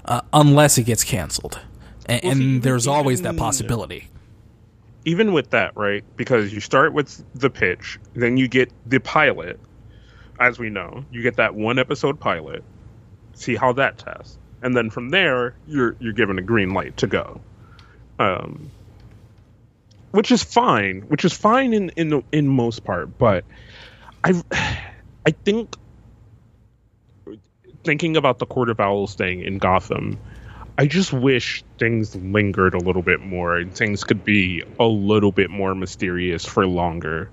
[0.05, 1.61] uh, unless it gets canceled
[2.11, 4.09] and, well, see, there's even, always that possibility.
[5.05, 6.05] Even with that, right?
[6.17, 9.59] Because you start with the pitch, then you get the pilot.
[10.39, 12.65] As we know, you get that one episode pilot,
[13.35, 17.07] see how that tests, and then from there, you're you're given a green light to
[17.07, 17.41] go.
[18.19, 18.71] Um,
[20.13, 23.45] which is fine, which is fine in in in most part, but
[24.25, 24.43] I
[25.27, 25.77] I think
[27.85, 30.19] thinking about the Court of Owls thing in Gotham
[30.81, 35.31] I just wish things lingered a little bit more and things could be a little
[35.31, 37.29] bit more mysterious for longer.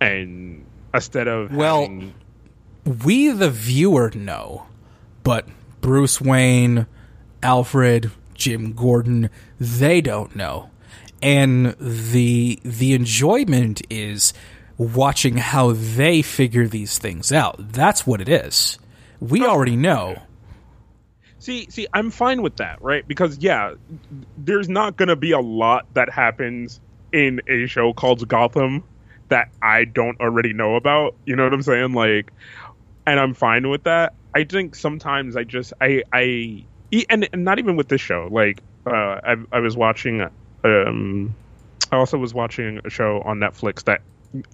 [0.00, 0.64] And
[0.94, 2.14] instead of well, having...
[3.04, 4.68] we the viewer know,
[5.24, 5.48] but
[5.80, 6.86] Bruce Wayne,
[7.42, 10.70] Alfred, Jim Gordon, they don't know.
[11.20, 14.32] And the the enjoyment is
[14.76, 17.56] watching how they figure these things out.
[17.72, 18.78] That's what it is.
[19.18, 20.22] We already know.
[21.48, 23.08] See, see, I'm fine with that, right?
[23.08, 23.72] Because yeah,
[24.36, 26.78] there's not gonna be a lot that happens
[27.10, 28.84] in a show called Gotham
[29.30, 31.14] that I don't already know about.
[31.24, 31.94] You know what I'm saying?
[31.94, 32.34] Like,
[33.06, 34.12] and I'm fine with that.
[34.34, 36.66] I think sometimes I just I I
[37.08, 38.28] and, and not even with this show.
[38.30, 38.92] Like, uh,
[39.24, 40.28] I, I was watching.
[40.64, 41.34] Um,
[41.90, 44.02] I also was watching a show on Netflix that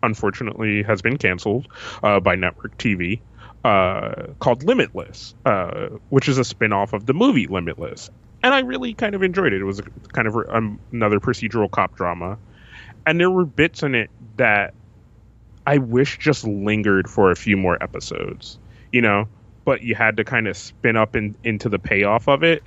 [0.05, 1.67] unfortunately has been canceled
[2.05, 3.21] uh, by network TV
[3.65, 8.11] uh, called Limitless, uh, which is a spin-off of the movie Limitless.
[8.43, 9.63] And I really kind of enjoyed it.
[9.63, 9.81] It was
[10.13, 12.39] kind of um, another procedural cop drama.
[13.07, 14.75] And there were bits in it that
[15.67, 18.59] I wish just lingered for a few more episodes,
[18.93, 19.29] you know,
[19.65, 22.63] but you had to kind of spin up in, into the payoff of it.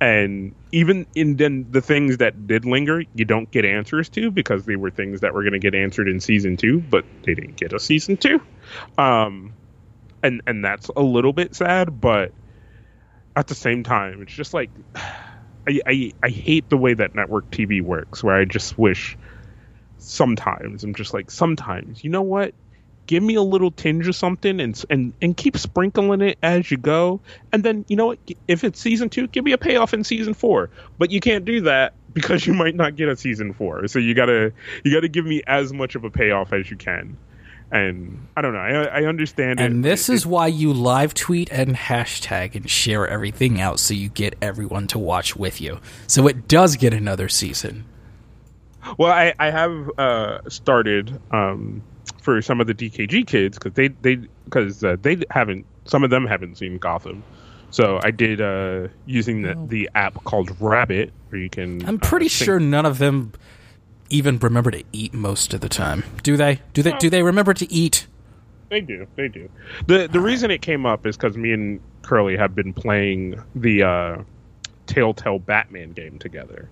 [0.00, 4.64] And even in then the things that did linger, you don't get answers to because
[4.64, 7.56] they were things that were going to get answered in season two, but they didn't
[7.56, 8.40] get a season two.
[8.98, 9.52] Um,
[10.22, 12.32] and and that's a little bit sad but
[13.36, 14.70] at the same time it's just like
[15.68, 19.16] I, I i hate the way that network tv works where i just wish
[19.98, 22.54] sometimes i'm just like sometimes you know what?
[23.08, 26.76] Give me a little tinge of something and and and keep sprinkling it as you
[26.76, 27.20] go
[27.52, 28.18] and then you know what?
[28.46, 30.70] If it's season two give me a payoff in season four.
[30.98, 34.14] But you can't do that because you might not get a season four so you
[34.14, 34.52] gotta
[34.84, 37.16] you gotta give me as much of a payoff as you can
[37.72, 38.60] and I don't know.
[38.60, 39.58] I, I understand.
[39.58, 39.88] And it.
[39.88, 44.10] this it, is why you live tweet and hashtag and share everything out, so you
[44.10, 45.80] get everyone to watch with you.
[46.06, 47.84] So it does get another season.
[48.98, 51.82] Well, I I have uh, started um,
[52.20, 56.10] for some of the DKG kids because they they because uh, they haven't some of
[56.10, 57.24] them haven't seen Gotham.
[57.70, 61.82] So I did uh, using the, the app called Rabbit, where you can.
[61.88, 63.32] I'm pretty uh, sure none of them
[64.12, 66.04] even remember to eat most of the time.
[66.22, 66.60] Do they?
[66.74, 66.92] Do they?
[66.98, 68.06] Do they remember to eat?
[68.68, 69.06] They do.
[69.16, 69.48] They do.
[69.86, 73.82] the The reason it came up is because me and Curly have been playing the
[73.82, 74.22] uh,
[74.86, 76.70] Telltale Batman game together,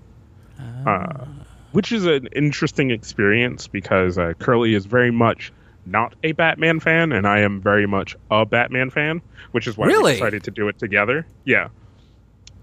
[0.87, 1.27] uh,
[1.73, 5.53] which is an interesting experience because uh, Curly is very much
[5.87, 9.21] not a Batman fan, and I am very much a Batman fan,
[9.53, 10.13] which is why Really?
[10.13, 11.27] we decided to do it together.
[11.45, 11.69] Yeah.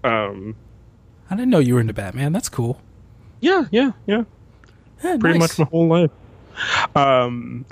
[0.04, 0.56] Um.
[1.30, 2.32] I didn't know you were into Batman.
[2.32, 2.80] That's cool.
[3.40, 3.66] Yeah.
[3.70, 3.92] Yeah.
[4.06, 4.24] Yeah.
[5.00, 5.38] Pretty nice.
[5.38, 6.10] much my whole life.
[6.96, 7.64] Um,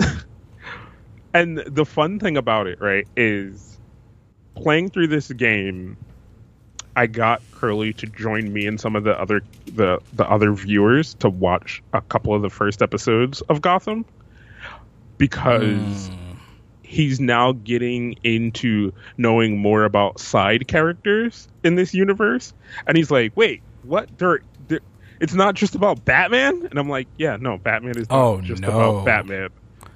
[1.33, 3.77] and the fun thing about it, right, is
[4.55, 5.97] playing through this game.
[6.95, 11.13] I got Curly to join me and some of the other the the other viewers
[11.15, 14.03] to watch a couple of the first episodes of Gotham
[15.19, 16.09] because
[16.81, 22.53] he's now getting into knowing more about side characters in this universe
[22.87, 24.41] and he's like wait what there, there
[25.19, 28.61] it's not just about batman and i'm like yeah no batman is not Oh, just
[28.61, 28.69] no.
[28.69, 29.49] about batman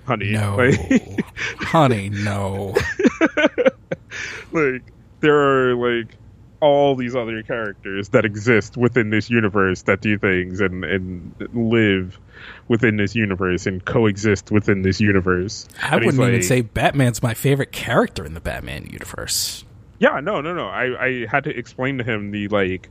[0.05, 1.25] honey No, like,
[1.59, 2.75] honey, no.
[4.51, 4.83] like
[5.19, 6.15] there are like
[6.59, 12.19] all these other characters that exist within this universe that do things and and live
[12.67, 17.21] within this universe and coexist within this universe I And wouldn't even like- say Batman's
[17.23, 19.63] my favorite character in the Batman universe.
[19.99, 20.67] Yeah, no, no, no.
[20.67, 22.89] I, I had to explain to him the like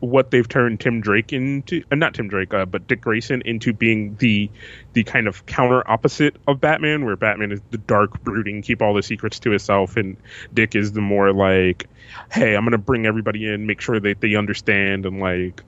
[0.00, 3.72] what they've turned Tim Drake into, uh, not Tim Drake, uh, but Dick Grayson into
[3.72, 4.48] being the
[4.92, 8.94] the kind of counter opposite of Batman, where Batman is the dark, brooding, keep all
[8.94, 10.16] the secrets to himself, and
[10.54, 11.88] Dick is the more like,
[12.30, 15.62] hey, I'm gonna bring everybody in, make sure that they understand, and like,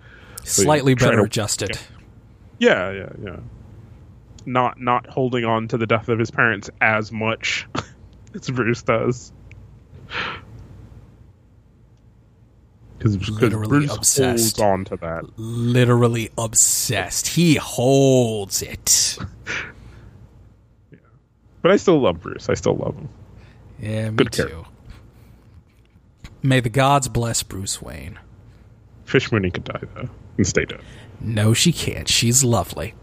[0.45, 1.79] Slightly try better to- adjusted.
[2.59, 3.37] yeah, yeah, yeah.
[4.47, 7.67] Not not holding on to the death of his parents as much
[8.35, 9.33] as Bruce does.
[13.01, 14.59] Because Literally Bruce obsessed.
[14.59, 15.25] holds on to that.
[15.39, 17.29] Literally obsessed.
[17.29, 19.19] He holds it.
[21.63, 22.49] But I still love Bruce.
[22.49, 23.09] I still love him.
[23.81, 24.47] Yeah, me Good too.
[24.49, 24.71] character.
[26.43, 28.19] May the gods bless Bruce Wayne.
[29.05, 30.09] Fish Mooney could die though
[30.39, 30.81] and stay dead.
[31.21, 32.09] No, she can't.
[32.09, 32.95] She's lovely.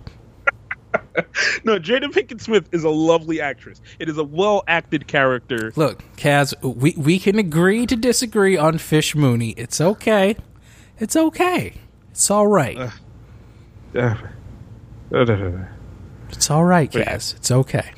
[1.63, 3.81] No, Jada Pinkett Smith is a lovely actress.
[3.99, 5.73] It is a well acted character.
[5.75, 9.49] Look, Kaz, we we can agree to disagree on Fish Mooney.
[9.51, 10.37] It's okay.
[10.99, 11.73] It's okay.
[12.11, 12.77] It's all right.
[13.95, 14.15] Uh,
[16.29, 16.91] It's all right.
[16.91, 17.35] Kaz.
[17.35, 17.91] It's okay.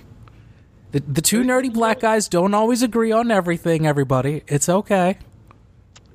[0.92, 3.86] The the two nerdy black guys don't always agree on everything.
[3.86, 5.18] Everybody, it's okay.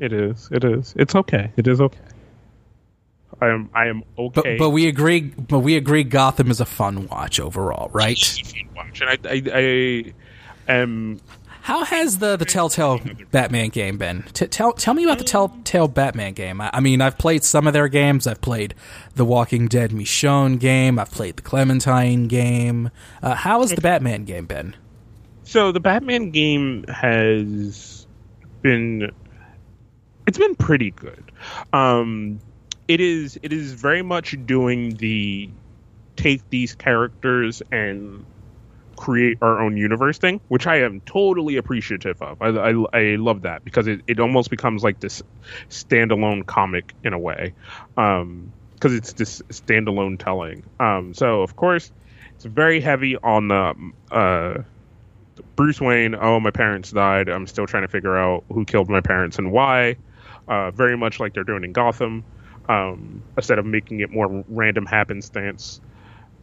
[0.01, 0.49] It is.
[0.51, 0.95] It is.
[0.97, 1.53] It's okay.
[1.57, 2.01] It is okay.
[3.41, 3.71] I am.
[3.75, 4.57] I am But okay.
[4.59, 5.21] but we agree.
[5.23, 6.05] But we agree.
[6.05, 8.19] Gotham is a fun watch overall, right?
[8.75, 11.21] watch, and I, I, I am.
[11.63, 14.23] How has the the Telltale Batman game been?
[14.35, 16.61] T- tell tell me about the Telltale Batman game.
[16.61, 18.27] I, I mean, I've played some of their games.
[18.27, 18.75] I've played
[19.15, 20.99] the Walking Dead Michonne game.
[20.99, 22.91] I've played the Clementine game.
[23.23, 24.77] Uh, how has the Batman game been?
[25.45, 28.07] So the Batman game has
[28.61, 29.11] been.
[30.27, 31.33] It's been pretty good.
[31.73, 32.41] Um,
[32.89, 33.39] it is.
[33.43, 35.49] It is very much doing the
[36.17, 38.25] take these characters and
[38.97, 42.41] create our own universe thing, which I am totally appreciative of.
[42.41, 45.23] I, I, I love that because it, it almost becomes like this
[45.69, 47.55] standalone comic in a way,
[47.97, 50.63] because it's this standalone telling.
[50.79, 51.91] Um, so of course,
[52.37, 53.75] it's very heavy on the
[54.13, 54.63] uh,
[55.57, 56.15] Bruce Wayne.
[56.15, 57.29] Oh, my parents died.
[57.29, 59.97] I'm still trying to figure out who killed my parents and why.
[60.47, 62.23] Uh, very much like they're doing in Gotham.
[62.69, 65.81] Um, instead of making it more random happenstance.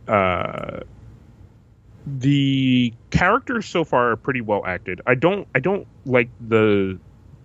[0.08, 0.82] Uh,
[2.06, 5.02] the characters so far are pretty well acted.
[5.06, 7.00] I don't I don't like the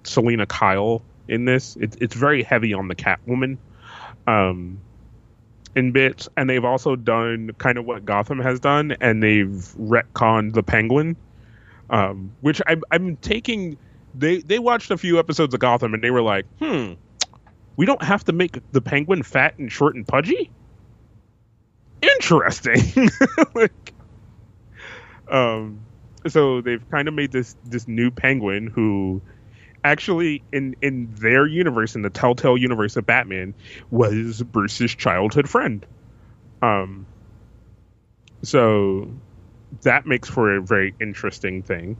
[0.04, 1.76] Selina Kyle in this.
[1.76, 3.58] It's it's very heavy on the Catwoman.
[4.26, 4.80] Um
[5.76, 10.54] in bits, and they've also done kind of what Gotham has done, and they've retconned
[10.54, 11.16] the Penguin,
[11.90, 13.76] um, which I'm, I'm taking.
[14.14, 16.94] They they watched a few episodes of Gotham, and they were like, "Hmm,
[17.76, 20.50] we don't have to make the Penguin fat and short and pudgy."
[22.02, 23.10] Interesting.
[23.54, 23.92] like,
[25.30, 25.80] um,
[26.26, 29.22] so they've kind of made this this new Penguin who
[29.86, 33.54] actually in in their universe in the telltale universe of batman
[33.92, 35.86] was bruce's childhood friend
[36.60, 37.06] um
[38.42, 39.08] so
[39.82, 41.96] that makes for a very interesting thing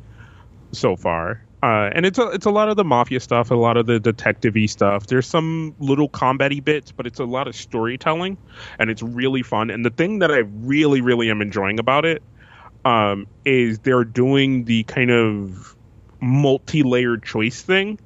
[0.72, 3.76] so far uh, and it's a it's a lot of the mafia stuff, a lot
[3.76, 5.06] of the detective-y stuff.
[5.06, 8.36] There's some little combat-y bits, but it's a lot of storytelling,
[8.78, 9.70] and it's really fun.
[9.70, 12.22] And the thing that I really, really am enjoying about it,
[12.84, 15.76] um, is they're doing the kind of
[16.20, 17.98] multi-layered choice thing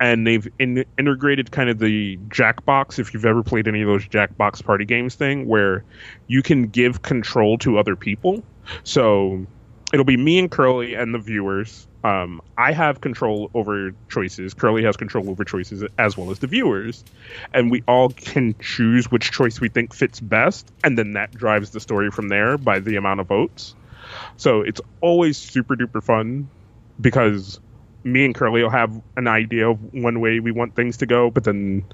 [0.00, 2.98] and they've in- integrated kind of the Jackbox.
[2.98, 5.84] If you've ever played any of those Jackbox party games, thing where
[6.26, 8.42] you can give control to other people.
[8.84, 9.46] So
[9.92, 11.86] it'll be me and Curly and the viewers.
[12.04, 14.54] Um, I have control over choices.
[14.54, 17.04] Curly has control over choices as well as the viewers,
[17.52, 21.70] and we all can choose which choice we think fits best, and then that drives
[21.70, 23.74] the story from there by the amount of votes.
[24.36, 26.48] So it's always super duper fun
[27.00, 27.60] because
[28.04, 31.30] me and Curly will have an idea of one way we want things to go,
[31.30, 31.84] but then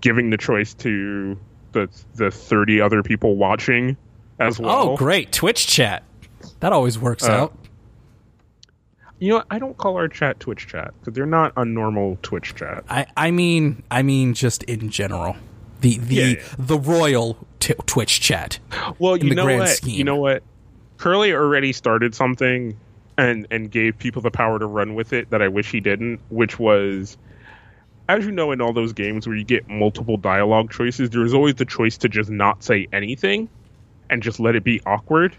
[0.00, 1.38] giving the choice to
[1.72, 3.96] the the thirty other people watching
[4.40, 4.90] as well.
[4.90, 5.32] Oh, great!
[5.32, 6.02] Twitch chat.
[6.60, 7.58] That always works uh, out.
[9.18, 12.54] You know, I don't call our chat Twitch chat because they're not a normal Twitch
[12.54, 12.84] chat.
[12.88, 15.36] I, I mean, I mean, just in general,
[15.80, 16.42] the the yeah, yeah.
[16.58, 18.58] the royal t- Twitch chat.
[18.98, 19.68] Well, you know what?
[19.68, 19.96] Scheme.
[19.98, 20.42] You know what?
[20.98, 22.78] Curly already started something
[23.16, 26.20] and and gave people the power to run with it that I wish he didn't,
[26.30, 27.16] which was
[28.08, 31.56] as you know in all those games where you get multiple dialogue choices, there's always
[31.56, 33.48] the choice to just not say anything
[34.08, 35.36] and just let it be awkward.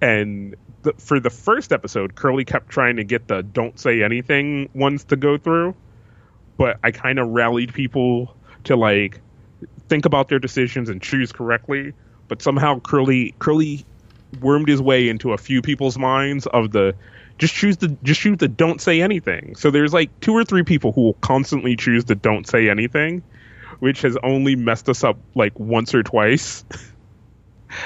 [0.00, 4.68] And the, for the first episode, Curly kept trying to get the don't say anything
[4.74, 5.74] ones to go through,
[6.56, 8.34] but I kind of rallied people
[8.64, 9.20] to like
[9.88, 11.94] think about their decisions and choose correctly.
[12.28, 13.84] But somehow Curly Curly
[14.40, 16.94] wormed his way into a few people's minds of the
[17.38, 19.56] just choose the just choose the don't say anything.
[19.56, 23.22] So there's like two or three people who will constantly choose the don't say anything,
[23.78, 26.64] which has only messed us up like once or twice.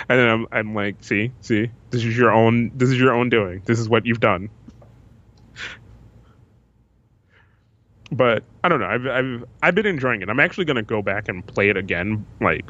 [0.08, 3.28] and then I'm I'm like, see, see, this is your own this is your own
[3.28, 3.62] doing.
[3.64, 4.48] This is what you've done.
[8.10, 8.86] But I don't know.
[8.86, 10.28] I've I've I've been enjoying it.
[10.28, 12.64] I'm actually gonna go back and play it again, like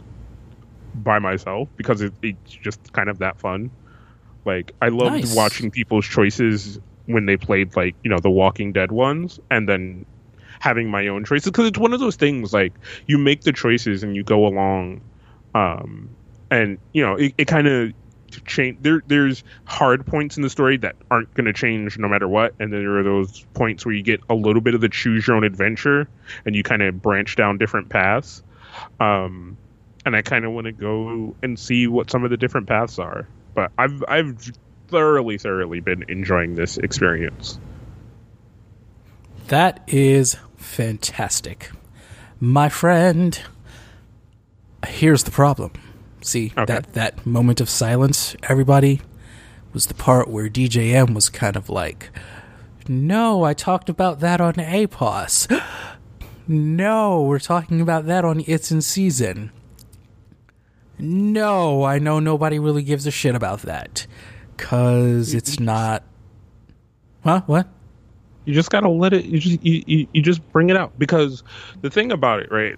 [0.94, 3.70] by myself because it, it's just kind of that fun.
[4.44, 5.34] Like I loved nice.
[5.34, 10.06] watching people's choices when they played like you know the Walking Dead ones, and then
[10.60, 12.72] having my own choices because it's one of those things like
[13.06, 15.00] you make the choices and you go along,
[15.56, 16.08] um,
[16.53, 17.92] and you know it, it kind of
[18.46, 18.78] change.
[18.80, 22.55] There, there's hard points in the story that aren't going to change no matter what,
[22.61, 25.26] and then there are those points where you get a little bit of the choose
[25.26, 26.09] your own adventure,
[26.44, 28.42] and you kind of branch down different paths.
[29.00, 29.57] Um,
[30.05, 32.98] and I kind of want to go and see what some of the different paths
[32.98, 33.28] are.
[33.55, 34.53] But I've I've
[34.88, 37.59] thoroughly thoroughly been enjoying this experience.
[39.48, 41.70] That is fantastic.
[42.40, 43.38] My friend,
[44.86, 45.72] here's the problem.
[46.22, 46.64] See, okay.
[46.72, 49.00] that that moment of silence everybody
[49.72, 52.10] was the part where DJM was kind of like,
[52.88, 55.48] "No, I talked about that on APOS."
[56.46, 59.50] no, we're talking about that on It's in Season.
[60.98, 64.06] No, I know nobody really gives a shit about that.
[64.56, 66.04] Cause it's not.
[67.24, 67.42] Huh?
[67.46, 67.68] What?
[68.44, 69.24] You just gotta let it.
[69.24, 71.42] You just you, you, you just bring it out because
[71.80, 72.76] the thing about it, right?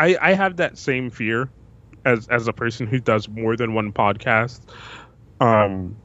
[0.00, 1.48] I I have that same fear
[2.04, 4.60] as as a person who does more than one podcast.
[5.40, 5.96] Um,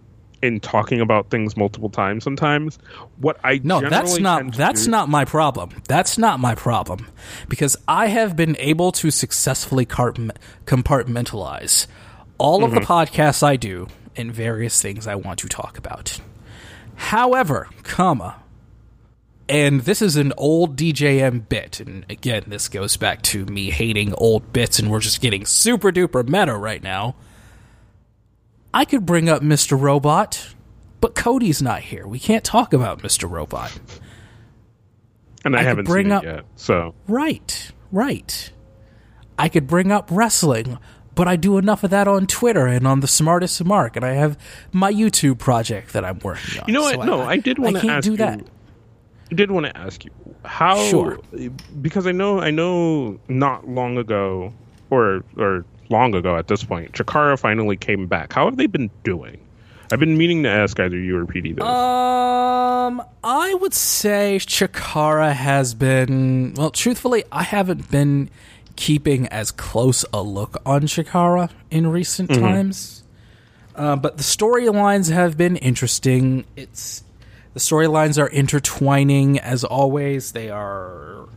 [0.42, 2.80] in talking about things multiple times sometimes
[3.18, 7.06] what i no that's not that's do, not my problem that's not my problem
[7.50, 11.88] because i have been able to successfully compartmentalize
[12.38, 12.80] all of mm-hmm.
[12.80, 16.20] the podcasts i do and various things i want to talk about
[16.96, 18.38] however comma
[19.50, 21.80] and this is an old DJM bit.
[21.80, 25.92] And again, this goes back to me hating old bits, and we're just getting super
[25.92, 27.16] duper meta right now.
[28.74, 29.80] I could bring up Mr.
[29.80, 30.54] Robot,
[31.02, 32.08] but Cody's not here.
[32.08, 33.30] We can't talk about Mr.
[33.30, 33.78] Robot.
[35.44, 38.52] And I, I haven't bring seen up, it yet, so right, right.
[39.40, 40.78] I could bring up wrestling,
[41.16, 44.14] but I do enough of that on Twitter and on the Smartest Mark, and I
[44.14, 44.38] have
[44.74, 46.68] my YouTube project that I'm working on.
[46.68, 46.96] You know what?
[46.96, 48.42] So no, I, I, did want to ask do you, that.
[49.32, 50.12] I did want to ask you
[50.44, 51.20] how, sure.
[51.82, 54.54] because I know I know not long ago,
[54.90, 56.94] or or long ago at this point.
[56.94, 58.34] Chikara finally came back.
[58.34, 59.40] How have they been doing?
[59.92, 61.64] I've been meaning to ask either you or PD this.
[61.64, 66.54] Um, I would say Chikara has been.
[66.56, 68.30] Well, truthfully, I haven't been
[68.76, 72.42] keeping as close a look on Chikara in recent mm-hmm.
[72.42, 73.04] times.
[73.76, 76.46] Uh, but the storylines have been interesting.
[76.56, 77.04] It's
[77.54, 80.32] the storylines are intertwining as always.
[80.32, 81.28] They are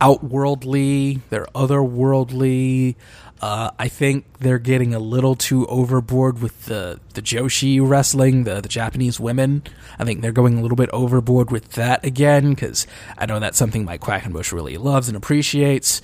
[0.00, 1.20] outworldly.
[1.30, 2.96] They're otherworldly.
[3.40, 8.60] Uh, I think they're getting a little too overboard with the, the Joshi wrestling, the,
[8.60, 9.62] the Japanese women.
[9.98, 12.86] I think they're going a little bit overboard with that again, because
[13.18, 16.00] I know that's something Mike Quackenbush really loves and appreciates.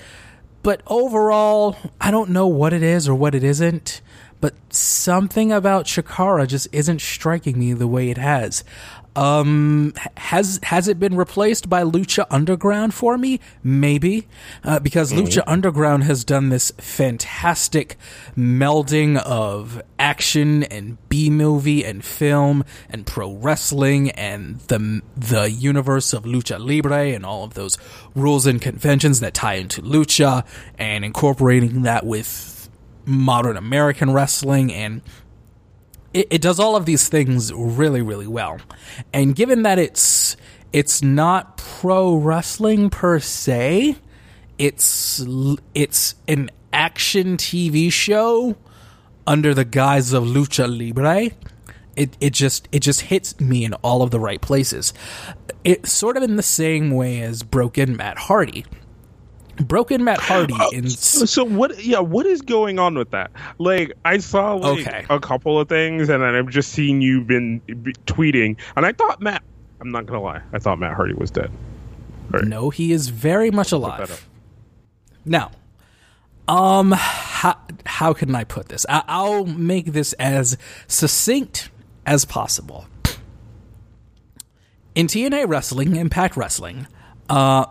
[0.63, 4.03] But overall, I don't know what it is or what it isn't,
[4.43, 8.65] but something about Chikara just isn't striking me the way it has.
[9.17, 13.41] Um, has has it been replaced by Lucha Underground for me?
[13.63, 14.29] Maybe,
[14.63, 15.25] uh, because mm-hmm.
[15.25, 17.97] Lucha Underground has done this fantastic
[18.37, 26.13] melding of action and B movie and film and pro wrestling and the the universe
[26.13, 27.79] of Lucha Libre and all of those
[28.15, 30.45] rules and conventions that tie into Lucha
[30.79, 32.61] and incorporating that with
[33.07, 35.03] modern American wrestling and
[36.13, 38.59] it, it does all of these things really, really well.
[39.13, 40.37] And given that it's
[40.73, 43.97] it's not pro wrestling per se,
[44.59, 45.25] it's
[45.75, 48.57] it's an action TV show
[49.27, 51.31] under the guise of lucha libre.
[51.97, 54.93] It it just it just hits me in all of the right places.
[55.65, 58.65] It's sort of in the same way as Broken Matt Hardy
[59.61, 60.89] Broken Matt Hardy uh, in.
[60.91, 61.83] So what?
[61.85, 63.31] Yeah, what is going on with that?
[63.59, 65.07] Like, I saw like okay.
[65.09, 67.61] a couple of things, and then I've just seen you been
[68.07, 69.43] tweeting, and I thought Matt.
[69.81, 71.51] I'm not gonna lie, I thought Matt Hardy was dead.
[72.31, 72.45] Right.
[72.45, 74.29] No, he is very much alive.
[75.25, 75.51] Now,
[76.49, 77.57] um, how
[77.87, 78.87] how can I put this?
[78.89, 80.57] I, I'll make this as
[80.87, 81.71] succinct
[82.07, 82.87] as possible.
[84.95, 86.87] In TNA Wrestling, Impact Wrestling,
[87.29, 87.67] uh,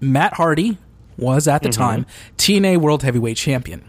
[0.00, 0.78] Matt Hardy
[1.20, 1.82] was at the mm-hmm.
[1.82, 2.06] time
[2.38, 3.84] TNA World Heavyweight Champion.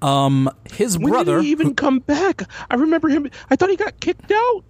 [0.00, 2.42] Um, his when brother did he even who, come back.
[2.70, 3.28] I remember him.
[3.50, 4.64] I thought he got kicked out.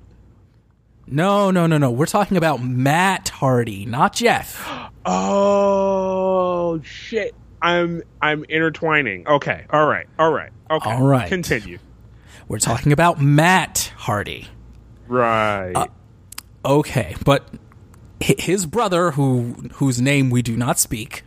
[1.06, 1.90] No, no, no, no.
[1.90, 4.66] We're talking about Matt Hardy, not Jeff.
[5.10, 7.34] Oh shit!
[7.62, 9.26] I'm I'm intertwining.
[9.26, 10.90] Okay, all right, all right, okay.
[10.90, 11.26] All right.
[11.26, 11.78] Continue.
[12.46, 14.48] We're talking about Matt Hardy.
[15.06, 15.72] Right.
[15.74, 15.86] Uh,
[16.62, 17.48] okay, but
[18.20, 21.22] his brother, who whose name we do not speak,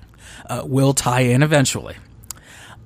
[0.52, 1.96] uh, will tie in eventually.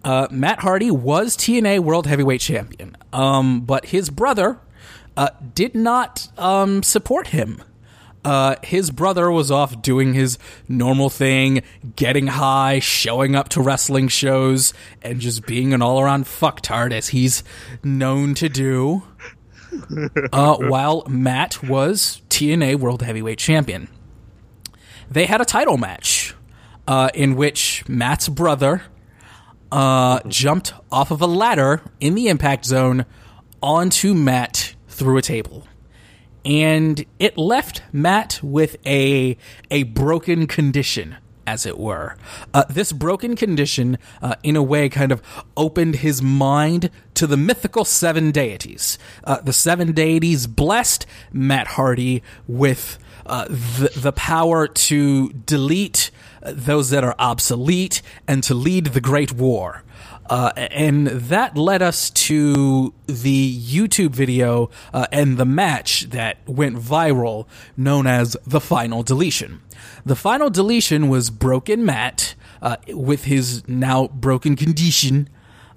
[0.03, 4.59] Uh, Matt Hardy was TNA World Heavyweight Champion, um, but his brother
[5.18, 7.63] uh, did not um, support him.
[8.24, 10.38] Uh, his brother was off doing his
[10.68, 11.63] normal thing,
[11.95, 17.09] getting high, showing up to wrestling shows, and just being an all around fucktard as
[17.09, 17.43] he's
[17.84, 19.03] known to do.
[20.32, 23.89] Uh, while Matt was TNA World Heavyweight Champion.
[25.09, 26.36] They had a title match
[26.88, 28.83] uh, in which Matt's brother
[29.71, 33.05] uh, jumped off of a ladder in the impact zone
[33.61, 35.67] onto Matt through a table.
[36.43, 39.36] And it left Matt with a
[39.71, 41.15] a broken condition,
[41.47, 42.15] as it were.
[42.53, 45.23] Uh, this broken condition, uh, in a way, kind of
[45.57, 48.99] opened his mind to the mythical seven deities.
[49.23, 56.11] Uh, the seven deities blessed Matt Hardy with uh, the, the power to delete
[56.45, 59.83] those that are obsolete, and to lead the Great War.
[60.27, 66.77] Uh, and that led us to the YouTube video uh, and the match that went
[66.77, 67.45] viral,
[67.77, 69.61] known as the Final Deletion.
[70.05, 75.29] The Final Deletion was Broken Matt uh, with his now broken condition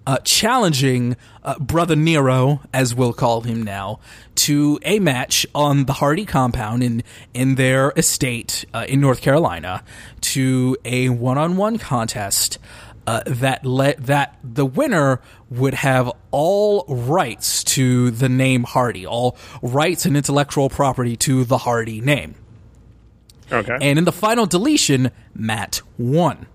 [0.09, 4.01] uh, challenging uh, Brother Nero, as we'll call him now,
[4.37, 7.03] to a match on the Hardy compound in
[7.35, 9.85] in their estate uh, in North Carolina
[10.23, 12.59] to a one on one contest.
[13.07, 19.37] Uh, that let that the winner would have all rights to the name Hardy, all
[19.63, 22.35] rights and intellectual property to the Hardy name.
[23.51, 23.79] Okay.
[23.81, 26.47] And in the final deletion, Matt won.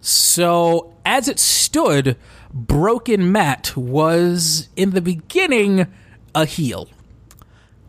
[0.00, 2.16] So as it stood,
[2.54, 5.92] Broken Matt was in the beginning
[6.36, 6.88] a heel.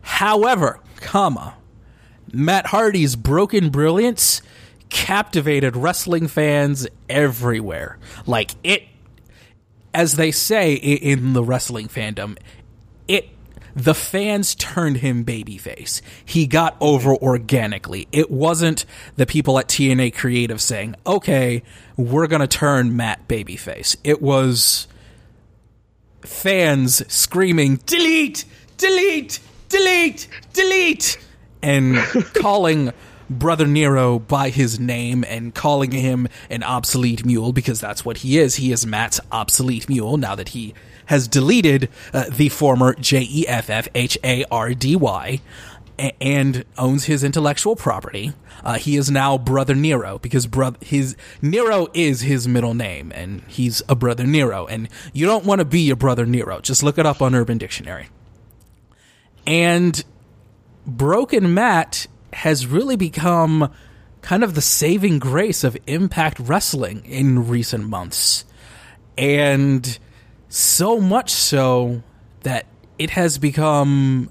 [0.02, 1.54] However, comma,
[2.32, 4.42] Matt Hardy's broken brilliance
[4.88, 7.98] captivated wrestling fans everywhere.
[8.26, 8.82] Like it
[9.94, 12.36] as they say in the wrestling fandom,
[13.76, 16.00] the fans turned him babyface.
[16.24, 18.08] He got over organically.
[18.10, 21.62] It wasn't the people at TNA Creative saying, okay,
[21.94, 23.94] we're going to turn Matt babyface.
[24.02, 24.88] It was
[26.22, 28.46] fans screaming, delete,
[28.78, 31.18] delete, delete, delete,
[31.62, 31.96] and
[32.34, 32.94] calling
[33.28, 38.38] Brother Nero by his name and calling him an obsolete mule because that's what he
[38.38, 38.56] is.
[38.56, 40.72] He is Matt's obsolete mule now that he
[41.06, 45.40] has deleted uh, the former J E F F H A R D Y
[46.20, 48.32] and owns his intellectual property.
[48.62, 53.42] Uh, he is now Brother Nero because brother his Nero is his middle name, and
[53.46, 54.66] he's a Brother Nero.
[54.66, 56.60] And you don't want to be your Brother Nero.
[56.60, 58.08] Just look it up on Urban Dictionary.
[59.46, 60.04] And
[60.86, 63.72] Broken Matt has really become
[64.22, 68.44] kind of the saving grace of Impact Wrestling in recent months,
[69.16, 69.98] and
[70.58, 72.02] So much so
[72.40, 72.64] that
[72.98, 74.30] it has become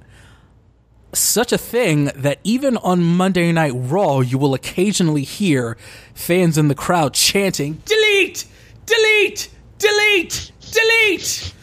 [1.13, 5.77] such a thing that even on Monday Night Raw, you will occasionally hear
[6.15, 8.47] fans in the crowd chanting, Delete!
[8.87, 9.49] Delete!
[9.77, 10.51] Delete!
[10.71, 11.53] Delete!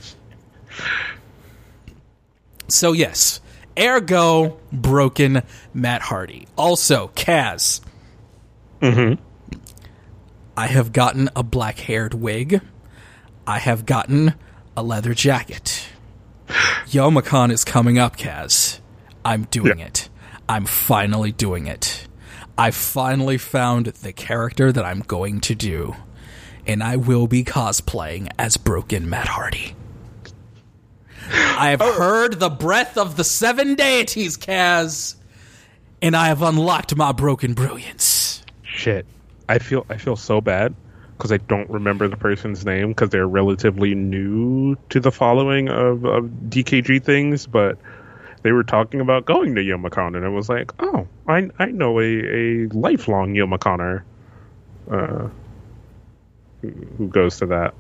[2.69, 3.41] So, yes,
[3.77, 5.43] ergo, broken
[5.75, 6.47] Matt Hardy.
[6.57, 7.81] Also, Kaz.
[8.81, 9.21] Mm-hmm.
[10.57, 12.61] I have gotten a black haired wig.
[13.45, 14.35] I have gotten
[14.77, 15.89] a leather jacket.
[16.87, 18.81] Youmacon is coming up, Kaz.
[19.25, 19.87] I'm doing yeah.
[19.87, 20.09] it.
[20.49, 22.07] I'm finally doing it.
[22.59, 25.95] I finally found the character that I'm going to do.
[26.67, 29.75] And I will be cosplaying as Broken Matt Hardy.
[31.29, 31.93] I have oh.
[31.93, 35.17] heard the breath of the seven deities, Kaz,
[36.01, 38.43] and I have unlocked my broken brilliance.
[38.63, 39.07] Shit.
[39.49, 40.75] I feel I feel so bad
[41.23, 46.05] because I don't remember the person's name because they're relatively new to the following of,
[46.05, 47.79] of DKG things, but
[48.43, 52.01] they were talking about going to Youmacon, and I was like, oh, I I know
[52.01, 54.03] a, a lifelong Youmaconer
[54.91, 55.29] uh,
[56.61, 57.75] who, who goes to that.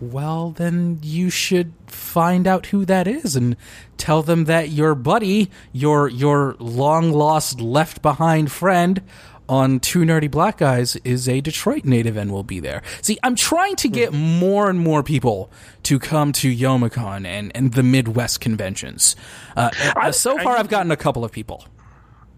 [0.00, 3.56] Well, then you should find out who that is and
[3.96, 9.02] tell them that your buddy, your your long lost left behind friend,
[9.48, 12.82] on Two Nerdy Black Guys is a Detroit native and will be there.
[13.02, 15.50] See, I'm trying to get more and more people
[15.84, 19.16] to come to Youmacon and, and the Midwest conventions.
[19.56, 21.64] Uh, I, so far, I, have gotten a couple of people.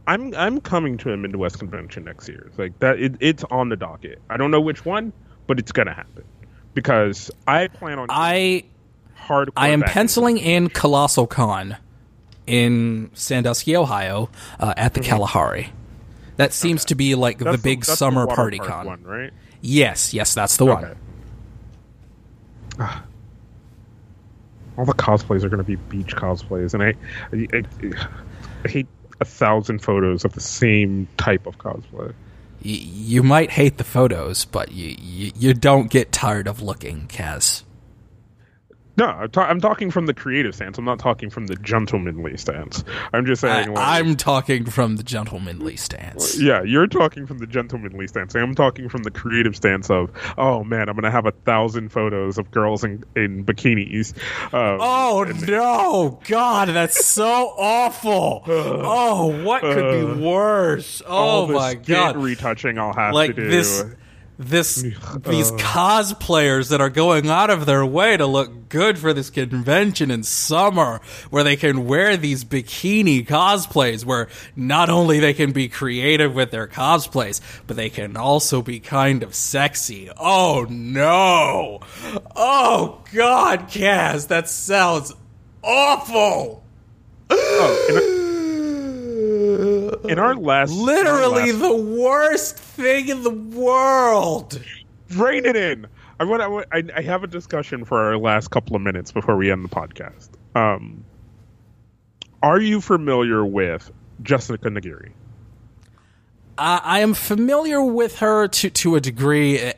[0.07, 2.45] I'm I'm coming to a Midwest convention next year.
[2.49, 2.99] It's like that.
[2.99, 4.21] It, it's on the docket.
[4.29, 5.13] I don't know which one,
[5.47, 6.25] but it's gonna happen
[6.75, 8.07] because I plan on.
[8.11, 8.65] I
[9.15, 9.51] hard.
[9.57, 11.77] I am penciling in Colossal Con
[12.47, 15.11] in Sandusky, Ohio, uh, at the mm-hmm.
[15.11, 15.73] Kalahari.
[16.41, 16.89] That seems okay.
[16.89, 19.31] to be like that's the big the, summer the party con, one, right?
[19.61, 20.95] Yes, yes, that's the okay.
[22.79, 22.89] one.
[24.79, 26.95] All the cosplays are going to be beach cosplays, and I,
[27.35, 28.09] I, I,
[28.65, 28.87] I hate
[29.21, 32.15] a thousand photos of the same type of cosplay.
[32.63, 37.65] you might hate the photos, but you, you, you don't get tired of looking, Kaz.
[39.01, 40.77] No, I'm, ta- I'm, talking from the creative stance.
[40.77, 42.85] I'm not talking from the gentlemanly stance.
[43.15, 43.79] I'm just saying.
[43.79, 46.39] I, am talking from the gentlemanly stance.
[46.39, 48.35] Yeah, you're talking from the gentlemanly stance.
[48.35, 52.37] I'm talking from the creative stance of, oh man, I'm gonna have a thousand photos
[52.37, 54.15] of girls in, in bikinis.
[54.53, 58.43] Um, oh no, God, that's so awful.
[58.47, 61.01] oh, what could uh, be worse?
[61.07, 63.49] Oh my God, retouching I'll have like to do.
[63.49, 63.83] This,
[64.41, 69.29] this these cosplayers that are going out of their way to look good for this
[69.29, 75.53] convention in summer where they can wear these bikini cosplays where not only they can
[75.53, 80.11] be creative with their cosplays but they can also be kind of sexy.
[80.17, 81.81] Oh no!
[82.35, 85.13] Oh god Kaz that sounds
[85.63, 86.65] awful!
[87.29, 88.27] Oh,
[90.09, 94.61] in our last, literally our last, the worst thing in the world.
[95.11, 95.87] Rein it in.
[96.19, 96.67] I want.
[96.73, 99.69] I, I have a discussion for our last couple of minutes before we end the
[99.69, 100.29] podcast.
[100.55, 101.05] Um,
[102.43, 103.91] are you familiar with
[104.23, 105.13] Jessica Nigiri?
[106.63, 109.73] I am familiar with her to to a degree, eh,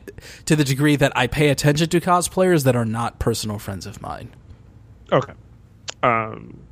[0.45, 4.01] to the degree that I pay attention to cosplayers that are not personal friends of
[4.01, 4.29] mine.
[5.09, 5.33] Okay.
[6.01, 6.62] Um,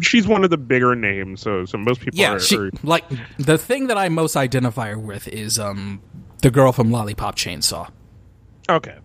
[0.00, 3.04] she's one of the bigger names, so so most people yeah, are, she, are, like
[3.38, 6.02] the thing that I most identify her with is um
[6.42, 7.90] the girl from Lollipop Chainsaw.
[8.68, 8.98] Okay.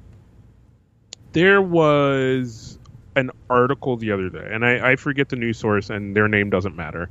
[1.34, 2.80] There was
[3.16, 6.50] an article the other day, and I, I forget the news source, and their name
[6.50, 7.10] doesn't matter.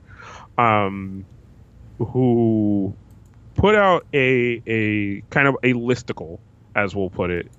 [0.58, 1.24] Um,
[1.98, 2.94] who
[3.54, 6.38] put out a a kind of a listicle,
[6.74, 7.50] as we'll put it,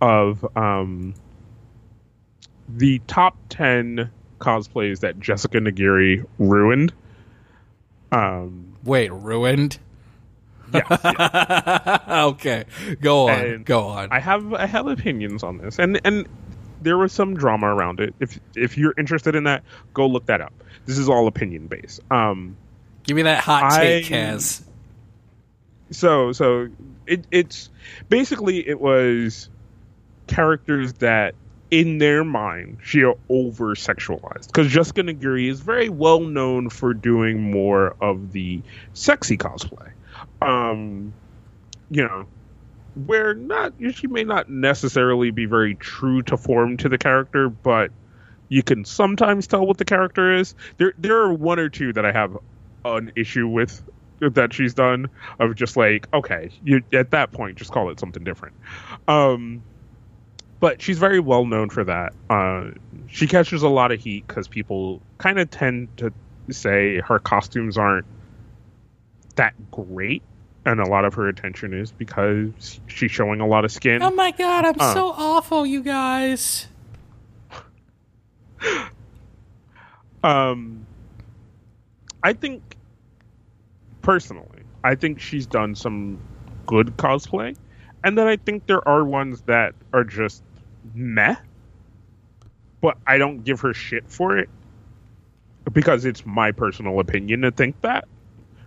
[0.00, 1.14] of um
[2.68, 6.92] the top ten cosplays that Jessica Nigiri ruined.
[8.12, 9.78] Um, Wait, ruined?
[10.72, 10.84] Yes.
[10.90, 12.00] yes.
[12.08, 12.64] okay,
[13.00, 13.40] go on.
[13.40, 14.08] And go on.
[14.10, 16.26] I have I have opinions on this, and and
[16.82, 18.14] there was some drama around it.
[18.20, 19.62] If if you're interested in that,
[19.94, 20.52] go look that up.
[20.86, 22.00] This is all opinion based.
[22.10, 22.56] Um,
[23.04, 24.62] Give me that hot take, Kaz.
[25.90, 26.68] So so
[27.06, 27.70] it, it's
[28.08, 29.48] basically it was
[30.26, 31.34] characters that
[31.70, 37.50] in their mind, she over sexualized because Jessica Nigiri is very well known for doing
[37.50, 38.62] more of the
[38.94, 39.90] sexy cosplay.
[40.40, 41.12] Um,
[41.90, 42.26] you know,
[43.06, 47.90] where not she may not necessarily be very true to form to the character, but
[48.48, 50.54] you can sometimes tell what the character is.
[50.78, 52.36] There, there are one or two that I have
[52.84, 53.82] an issue with
[54.20, 58.24] that she's done of just like, okay, you at that point just call it something
[58.24, 58.54] different.
[59.06, 59.62] Um,
[60.60, 62.12] but she's very well known for that.
[62.28, 62.70] Uh,
[63.08, 66.12] she catches a lot of heat because people kind of tend to
[66.50, 68.06] say her costumes aren't
[69.36, 70.22] that great,
[70.64, 74.02] and a lot of her attention is because she's showing a lot of skin.
[74.02, 76.66] Oh my god, I'm uh, so awful, you guys.
[80.24, 80.84] um,
[82.22, 82.76] I think
[84.02, 86.18] personally, I think she's done some
[86.66, 87.56] good cosplay,
[88.02, 90.42] and then I think there are ones that are just
[90.94, 91.36] meh.
[92.80, 94.48] But I don't give her shit for it
[95.72, 98.06] because it's my personal opinion to think that.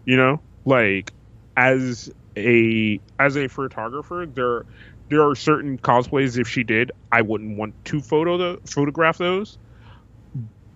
[0.05, 1.13] You know, like
[1.55, 4.65] as a as a photographer, there
[5.09, 9.57] there are certain cosplays if she did, I wouldn't want to photo the photograph those.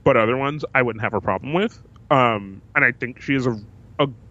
[0.04, 1.82] But other ones I wouldn't have a problem with.
[2.12, 3.60] Um, and I think she is a a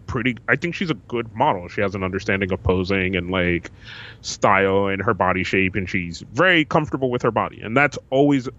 [0.07, 1.67] pretty I think she's a good model.
[1.67, 3.71] She has an understanding of posing and like
[4.21, 7.61] style and her body shape and she's very comfortable with her body.
[7.61, 8.49] And that's always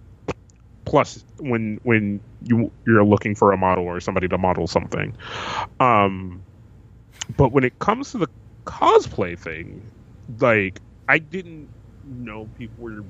[0.84, 5.14] plus when when you you're looking for a model or somebody to model something.
[5.80, 6.42] Um
[7.36, 8.28] but when it comes to the
[8.64, 9.82] cosplay thing,
[10.40, 11.68] like I didn't
[12.04, 13.04] know people were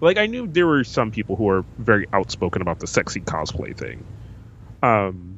[0.00, 3.76] like I knew there were some people who are very outspoken about the sexy cosplay
[3.76, 4.04] thing.
[4.82, 5.35] Um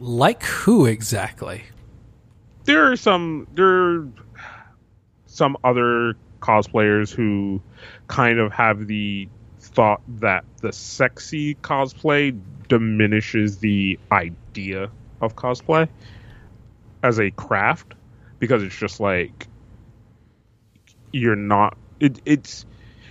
[0.00, 1.64] like who exactly?
[2.64, 4.08] There are some there are
[5.26, 7.60] some other cosplayers who
[8.08, 9.28] kind of have the
[9.60, 12.38] thought that the sexy cosplay
[12.68, 14.90] diminishes the idea
[15.20, 15.88] of cosplay
[17.02, 17.94] as a craft
[18.38, 19.46] because it's just like
[21.12, 22.66] you're not it, it's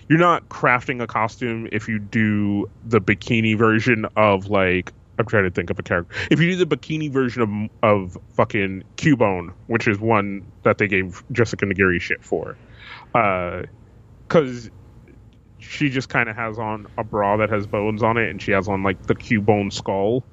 [0.10, 4.92] you're not crafting a costume if you do the bikini version of like
[5.24, 6.14] I'm trying to think of a character.
[6.30, 7.42] If you do the bikini version
[7.82, 12.58] of of fucking Cubone, which is one that they gave Jessica Nigiri shit for,
[13.16, 13.64] Uh
[14.28, 14.70] because uh,
[15.60, 18.52] she just kind of has on a bra that has bones on it, and she
[18.52, 20.26] has on like the Cubone skull,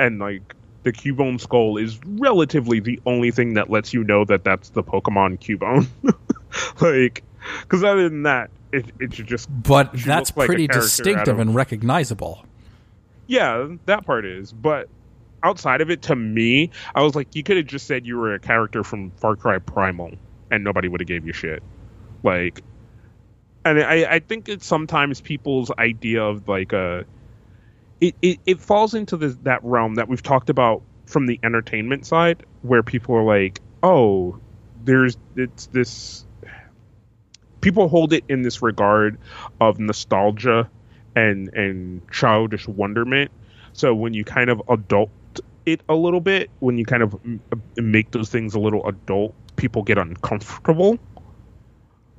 [0.00, 4.42] and like the Cubone skull is relatively the only thing that lets you know that
[4.42, 5.86] that's the Pokemon Cubone.
[6.80, 7.22] like,
[7.60, 9.48] because other than that, it, it's just.
[9.62, 12.44] But that's pretty like distinctive and recognizable.
[13.28, 14.52] Yeah, that part is.
[14.52, 14.88] But
[15.42, 18.34] outside of it, to me, I was like, you could have just said you were
[18.34, 20.14] a character from Far Cry Primal,
[20.50, 21.62] and nobody would have gave you shit.
[22.24, 22.62] Like,
[23.64, 27.04] and I, I think it's sometimes people's idea of like a.
[28.00, 32.06] It, it, it falls into this, that realm that we've talked about from the entertainment
[32.06, 34.40] side, where people are like, oh,
[34.84, 36.24] there's it's this.
[37.60, 39.18] People hold it in this regard
[39.60, 40.70] of nostalgia
[41.18, 43.30] and and childish wonderment.
[43.72, 45.10] So when you kind of adult
[45.66, 47.18] it a little bit, when you kind of
[47.76, 50.98] make those things a little adult, people get uncomfortable.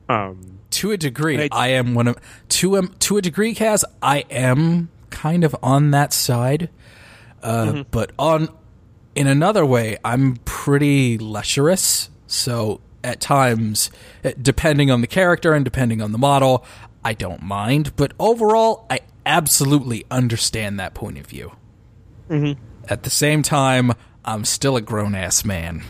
[0.07, 2.17] Um, to a degree, I, I, am one of
[2.49, 3.83] to a to a degree, Kaz.
[4.01, 6.69] I am kind of on that side,
[7.41, 7.81] uh, mm-hmm.
[7.91, 8.49] but on
[9.15, 12.09] in another way, I'm pretty lecherous.
[12.27, 13.89] So at times,
[14.23, 16.65] eh, depending on the character and depending on the model,
[17.03, 21.53] I don't mind, but overall, I absolutely understand that point of view.
[22.29, 22.61] Mm-hmm.
[22.89, 23.93] At the same time,
[24.25, 25.83] I'm still a grown ass man.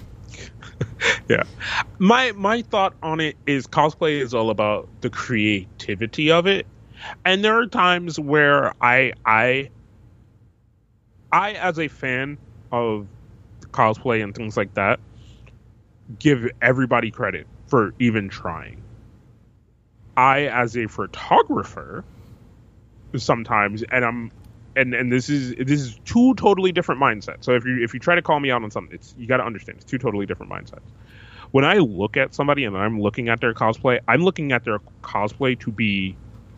[1.30, 1.44] yeah,
[1.98, 6.68] my my thought on it is cosplay is all about the creativity of it,
[7.26, 9.70] and there are times where I I
[11.32, 12.38] I as a fan
[12.72, 13.08] of
[13.72, 15.00] cosplay and things like that
[16.18, 18.82] give everybody credit for even trying
[20.20, 22.04] I, as a photographer,
[23.16, 24.32] sometimes, and I'm,
[24.76, 27.46] and and this is this is two totally different mindsets.
[27.46, 29.38] So if you if you try to call me out on something, it's you got
[29.38, 30.84] to understand it's two totally different mindsets.
[31.52, 34.80] When I look at somebody and I'm looking at their cosplay, I'm looking at their
[35.02, 36.18] cosplay to be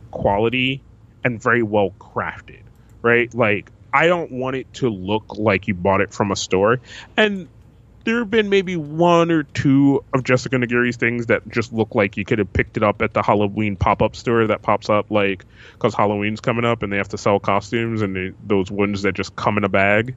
[0.09, 0.81] quality
[1.23, 2.63] and very well crafted,
[3.03, 3.31] right?
[3.35, 6.79] Like I don't want it to look like you bought it from a store.
[7.15, 7.47] And
[8.03, 12.17] there have been maybe one or two of Jessica Nigiri's things that just look like
[12.17, 15.11] you could have picked it up at the Halloween pop up store that pops up
[15.11, 19.03] like because Halloween's coming up and they have to sell costumes and they, those ones
[19.03, 20.15] that just come in a bag.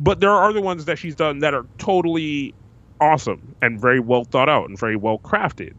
[0.00, 2.54] But there are other ones that she's done that are totally
[3.00, 5.74] awesome and very well thought out and very well crafted.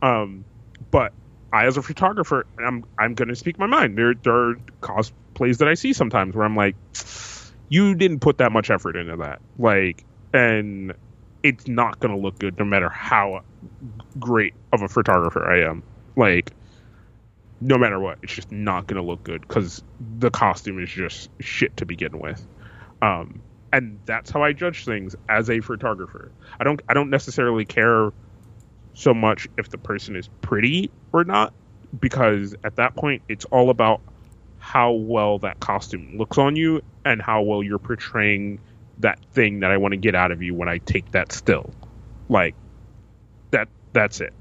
[0.00, 0.44] Um,
[0.90, 1.12] but
[1.52, 3.96] I, as a photographer, I'm I'm going to speak my mind.
[3.96, 6.76] There there are cosplays that I see sometimes where I'm like
[7.72, 9.40] you didn't put that much effort into that.
[9.58, 10.04] Like,
[10.34, 10.92] and
[11.42, 13.42] it's not going to look good no matter how
[14.18, 15.82] great of a photographer I am.
[16.14, 16.52] Like,
[17.62, 19.82] no matter what, it's just not going to look good because
[20.18, 22.46] the costume is just shit to begin with.
[23.00, 23.40] Um,
[23.72, 26.30] and that's how I judge things as a photographer.
[26.60, 28.12] I don't I don't necessarily care
[28.92, 31.54] so much if the person is pretty or not,
[31.98, 34.02] because at that point it's all about
[34.62, 38.60] how well that costume looks on you and how well you're portraying
[39.00, 41.74] that thing that I want to get out of you when I take that still.
[42.28, 42.54] Like
[43.50, 44.32] that that's it.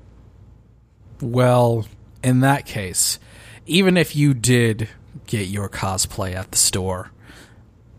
[1.22, 1.88] Well,
[2.24, 3.20] in that case,
[3.66, 4.88] even if you did
[5.26, 7.12] get your cosplay at the store,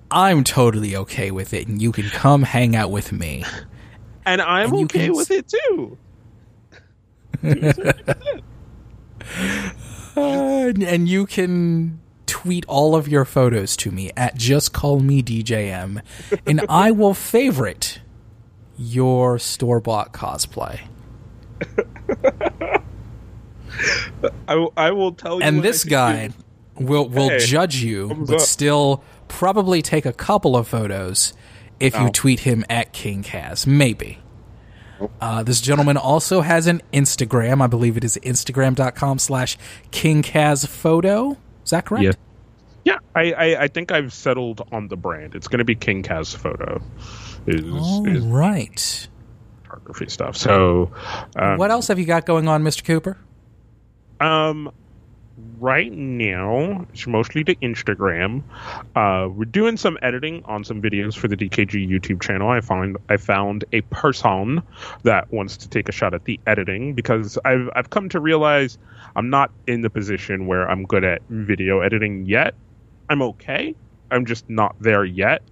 [0.09, 3.45] I'm totally okay with it and you can come hang out with me.
[4.25, 5.99] And I'm and okay with it too.
[10.17, 10.17] uh,
[10.87, 12.01] and you can
[12.43, 16.03] tweet all of your photos to me at just call me DJM,
[16.47, 18.01] and I will favorite
[18.77, 20.81] your store bought cosplay.
[24.49, 25.43] I, I will tell you.
[25.43, 26.31] And this guy
[26.75, 28.41] will will hey, judge you, but up.
[28.41, 31.33] still probably take a couple of photos
[31.81, 33.67] if you tweet him at King Kaz.
[33.67, 34.19] Maybe.
[35.21, 37.61] Uh, this gentleman also has an Instagram.
[37.61, 39.59] I believe it is instagram.com slash
[39.91, 41.37] King Kaz photo.
[41.65, 42.05] Is that correct?
[42.05, 42.13] Yeah.
[42.85, 45.35] Yeah, I, I, I, think I've settled on the brand.
[45.35, 46.83] It's going to be King Kaz Photo.
[47.47, 49.09] Is, All is right.
[49.63, 50.37] Photography stuff.
[50.37, 50.93] So,
[51.37, 52.85] um, what else have you got going on, Mr.
[52.85, 53.19] Cooper?
[54.21, 54.73] Um,
[55.59, 58.43] right now it's mostly to Instagram.
[58.95, 62.51] Uh, we're doing some editing on some videos for the DKG YouTube channel.
[62.51, 64.63] I find I found a person
[65.05, 68.79] that wants to take a shot at the editing because I've I've come to realize
[69.17, 72.55] I'm not in the position where I'm good at video editing yet.
[73.13, 73.75] I'm okay.
[74.11, 75.43] I'm just not there yet.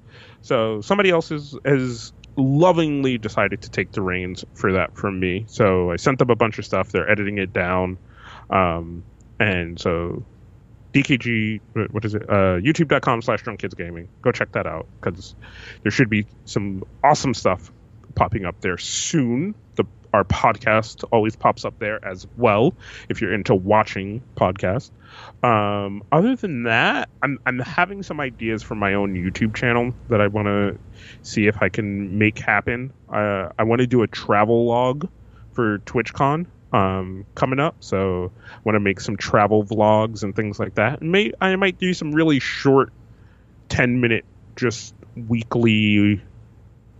[0.40, 5.44] So somebody else is has lovingly decided to take the reins for that from me.
[5.46, 6.90] So I sent them a bunch of stuff.
[6.90, 7.98] They're editing it down.
[8.48, 9.04] Um,
[9.38, 10.24] and so
[10.94, 12.22] DKG, what is it?
[12.22, 14.08] Uh, YouTube.com slash Drunk Kids Gaming.
[14.22, 15.34] Go check that out because
[15.82, 17.70] there should be some awesome stuff
[18.14, 19.54] popping up there soon.
[20.12, 22.74] Our podcast always pops up there as well
[23.08, 24.90] if you're into watching podcasts.
[25.44, 30.20] Um, other than that, I'm I'm having some ideas for my own YouTube channel that
[30.20, 30.78] I want to
[31.22, 32.92] see if I can make happen.
[33.08, 35.08] Uh, I want to do a travel log
[35.52, 40.58] for TwitchCon um, coming up, so I want to make some travel vlogs and things
[40.58, 41.02] like that.
[41.02, 42.92] And may I might do some really short,
[43.68, 44.24] ten minute,
[44.56, 44.94] just
[45.28, 46.20] weekly,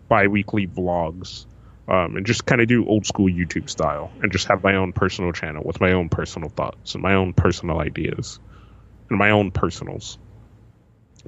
[0.09, 1.47] bi-weekly vlogs
[1.91, 4.93] um, and just kind of do old school YouTube style and just have my own
[4.93, 8.39] personal channel with my own personal thoughts and my own personal ideas
[9.09, 10.17] and my own personals.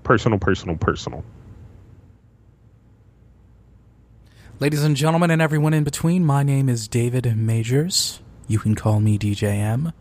[0.05, 1.25] Personal, personal, personal.
[4.61, 8.21] Ladies and gentlemen, and everyone in between, my name is David Majors.
[8.47, 9.93] You can call me DJM.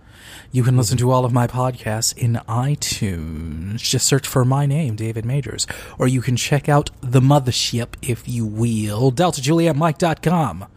[0.51, 3.77] You can listen to all of my podcasts in iTunes.
[3.77, 5.67] Just search for my name, David Majors.
[5.97, 10.67] Or you can check out the mothership, if you will, deltajulietmike.com.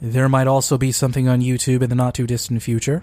[0.00, 3.02] There might also be something on YouTube in the not too distant future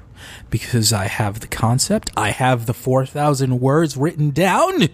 [0.49, 2.11] because I have the concept.
[2.15, 4.87] I have the 4,000 words written down.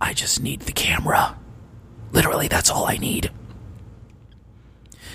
[0.00, 1.36] I just need the camera.
[2.12, 3.30] Literally, that's all I need.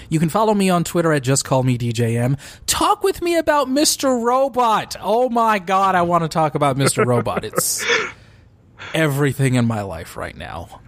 [0.10, 2.38] You can follow me on Twitter at just call me DJM.
[2.66, 4.22] Talk with me about Mr.
[4.22, 4.96] Robot.
[5.00, 7.06] Oh my god, I want to talk about Mr.
[7.06, 7.46] Robot.
[7.46, 7.86] It's
[8.94, 10.82] everything in my life right now.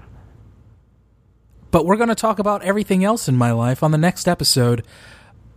[1.70, 4.84] But we're going to talk about everything else in my life on the next episode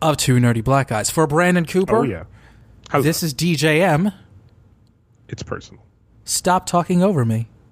[0.00, 1.10] of Two Nerdy Black Guys.
[1.10, 2.24] For Brandon Cooper, oh, yeah.
[3.00, 4.12] this is DJM.
[5.28, 5.82] It's personal.
[6.24, 7.48] Stop talking over me.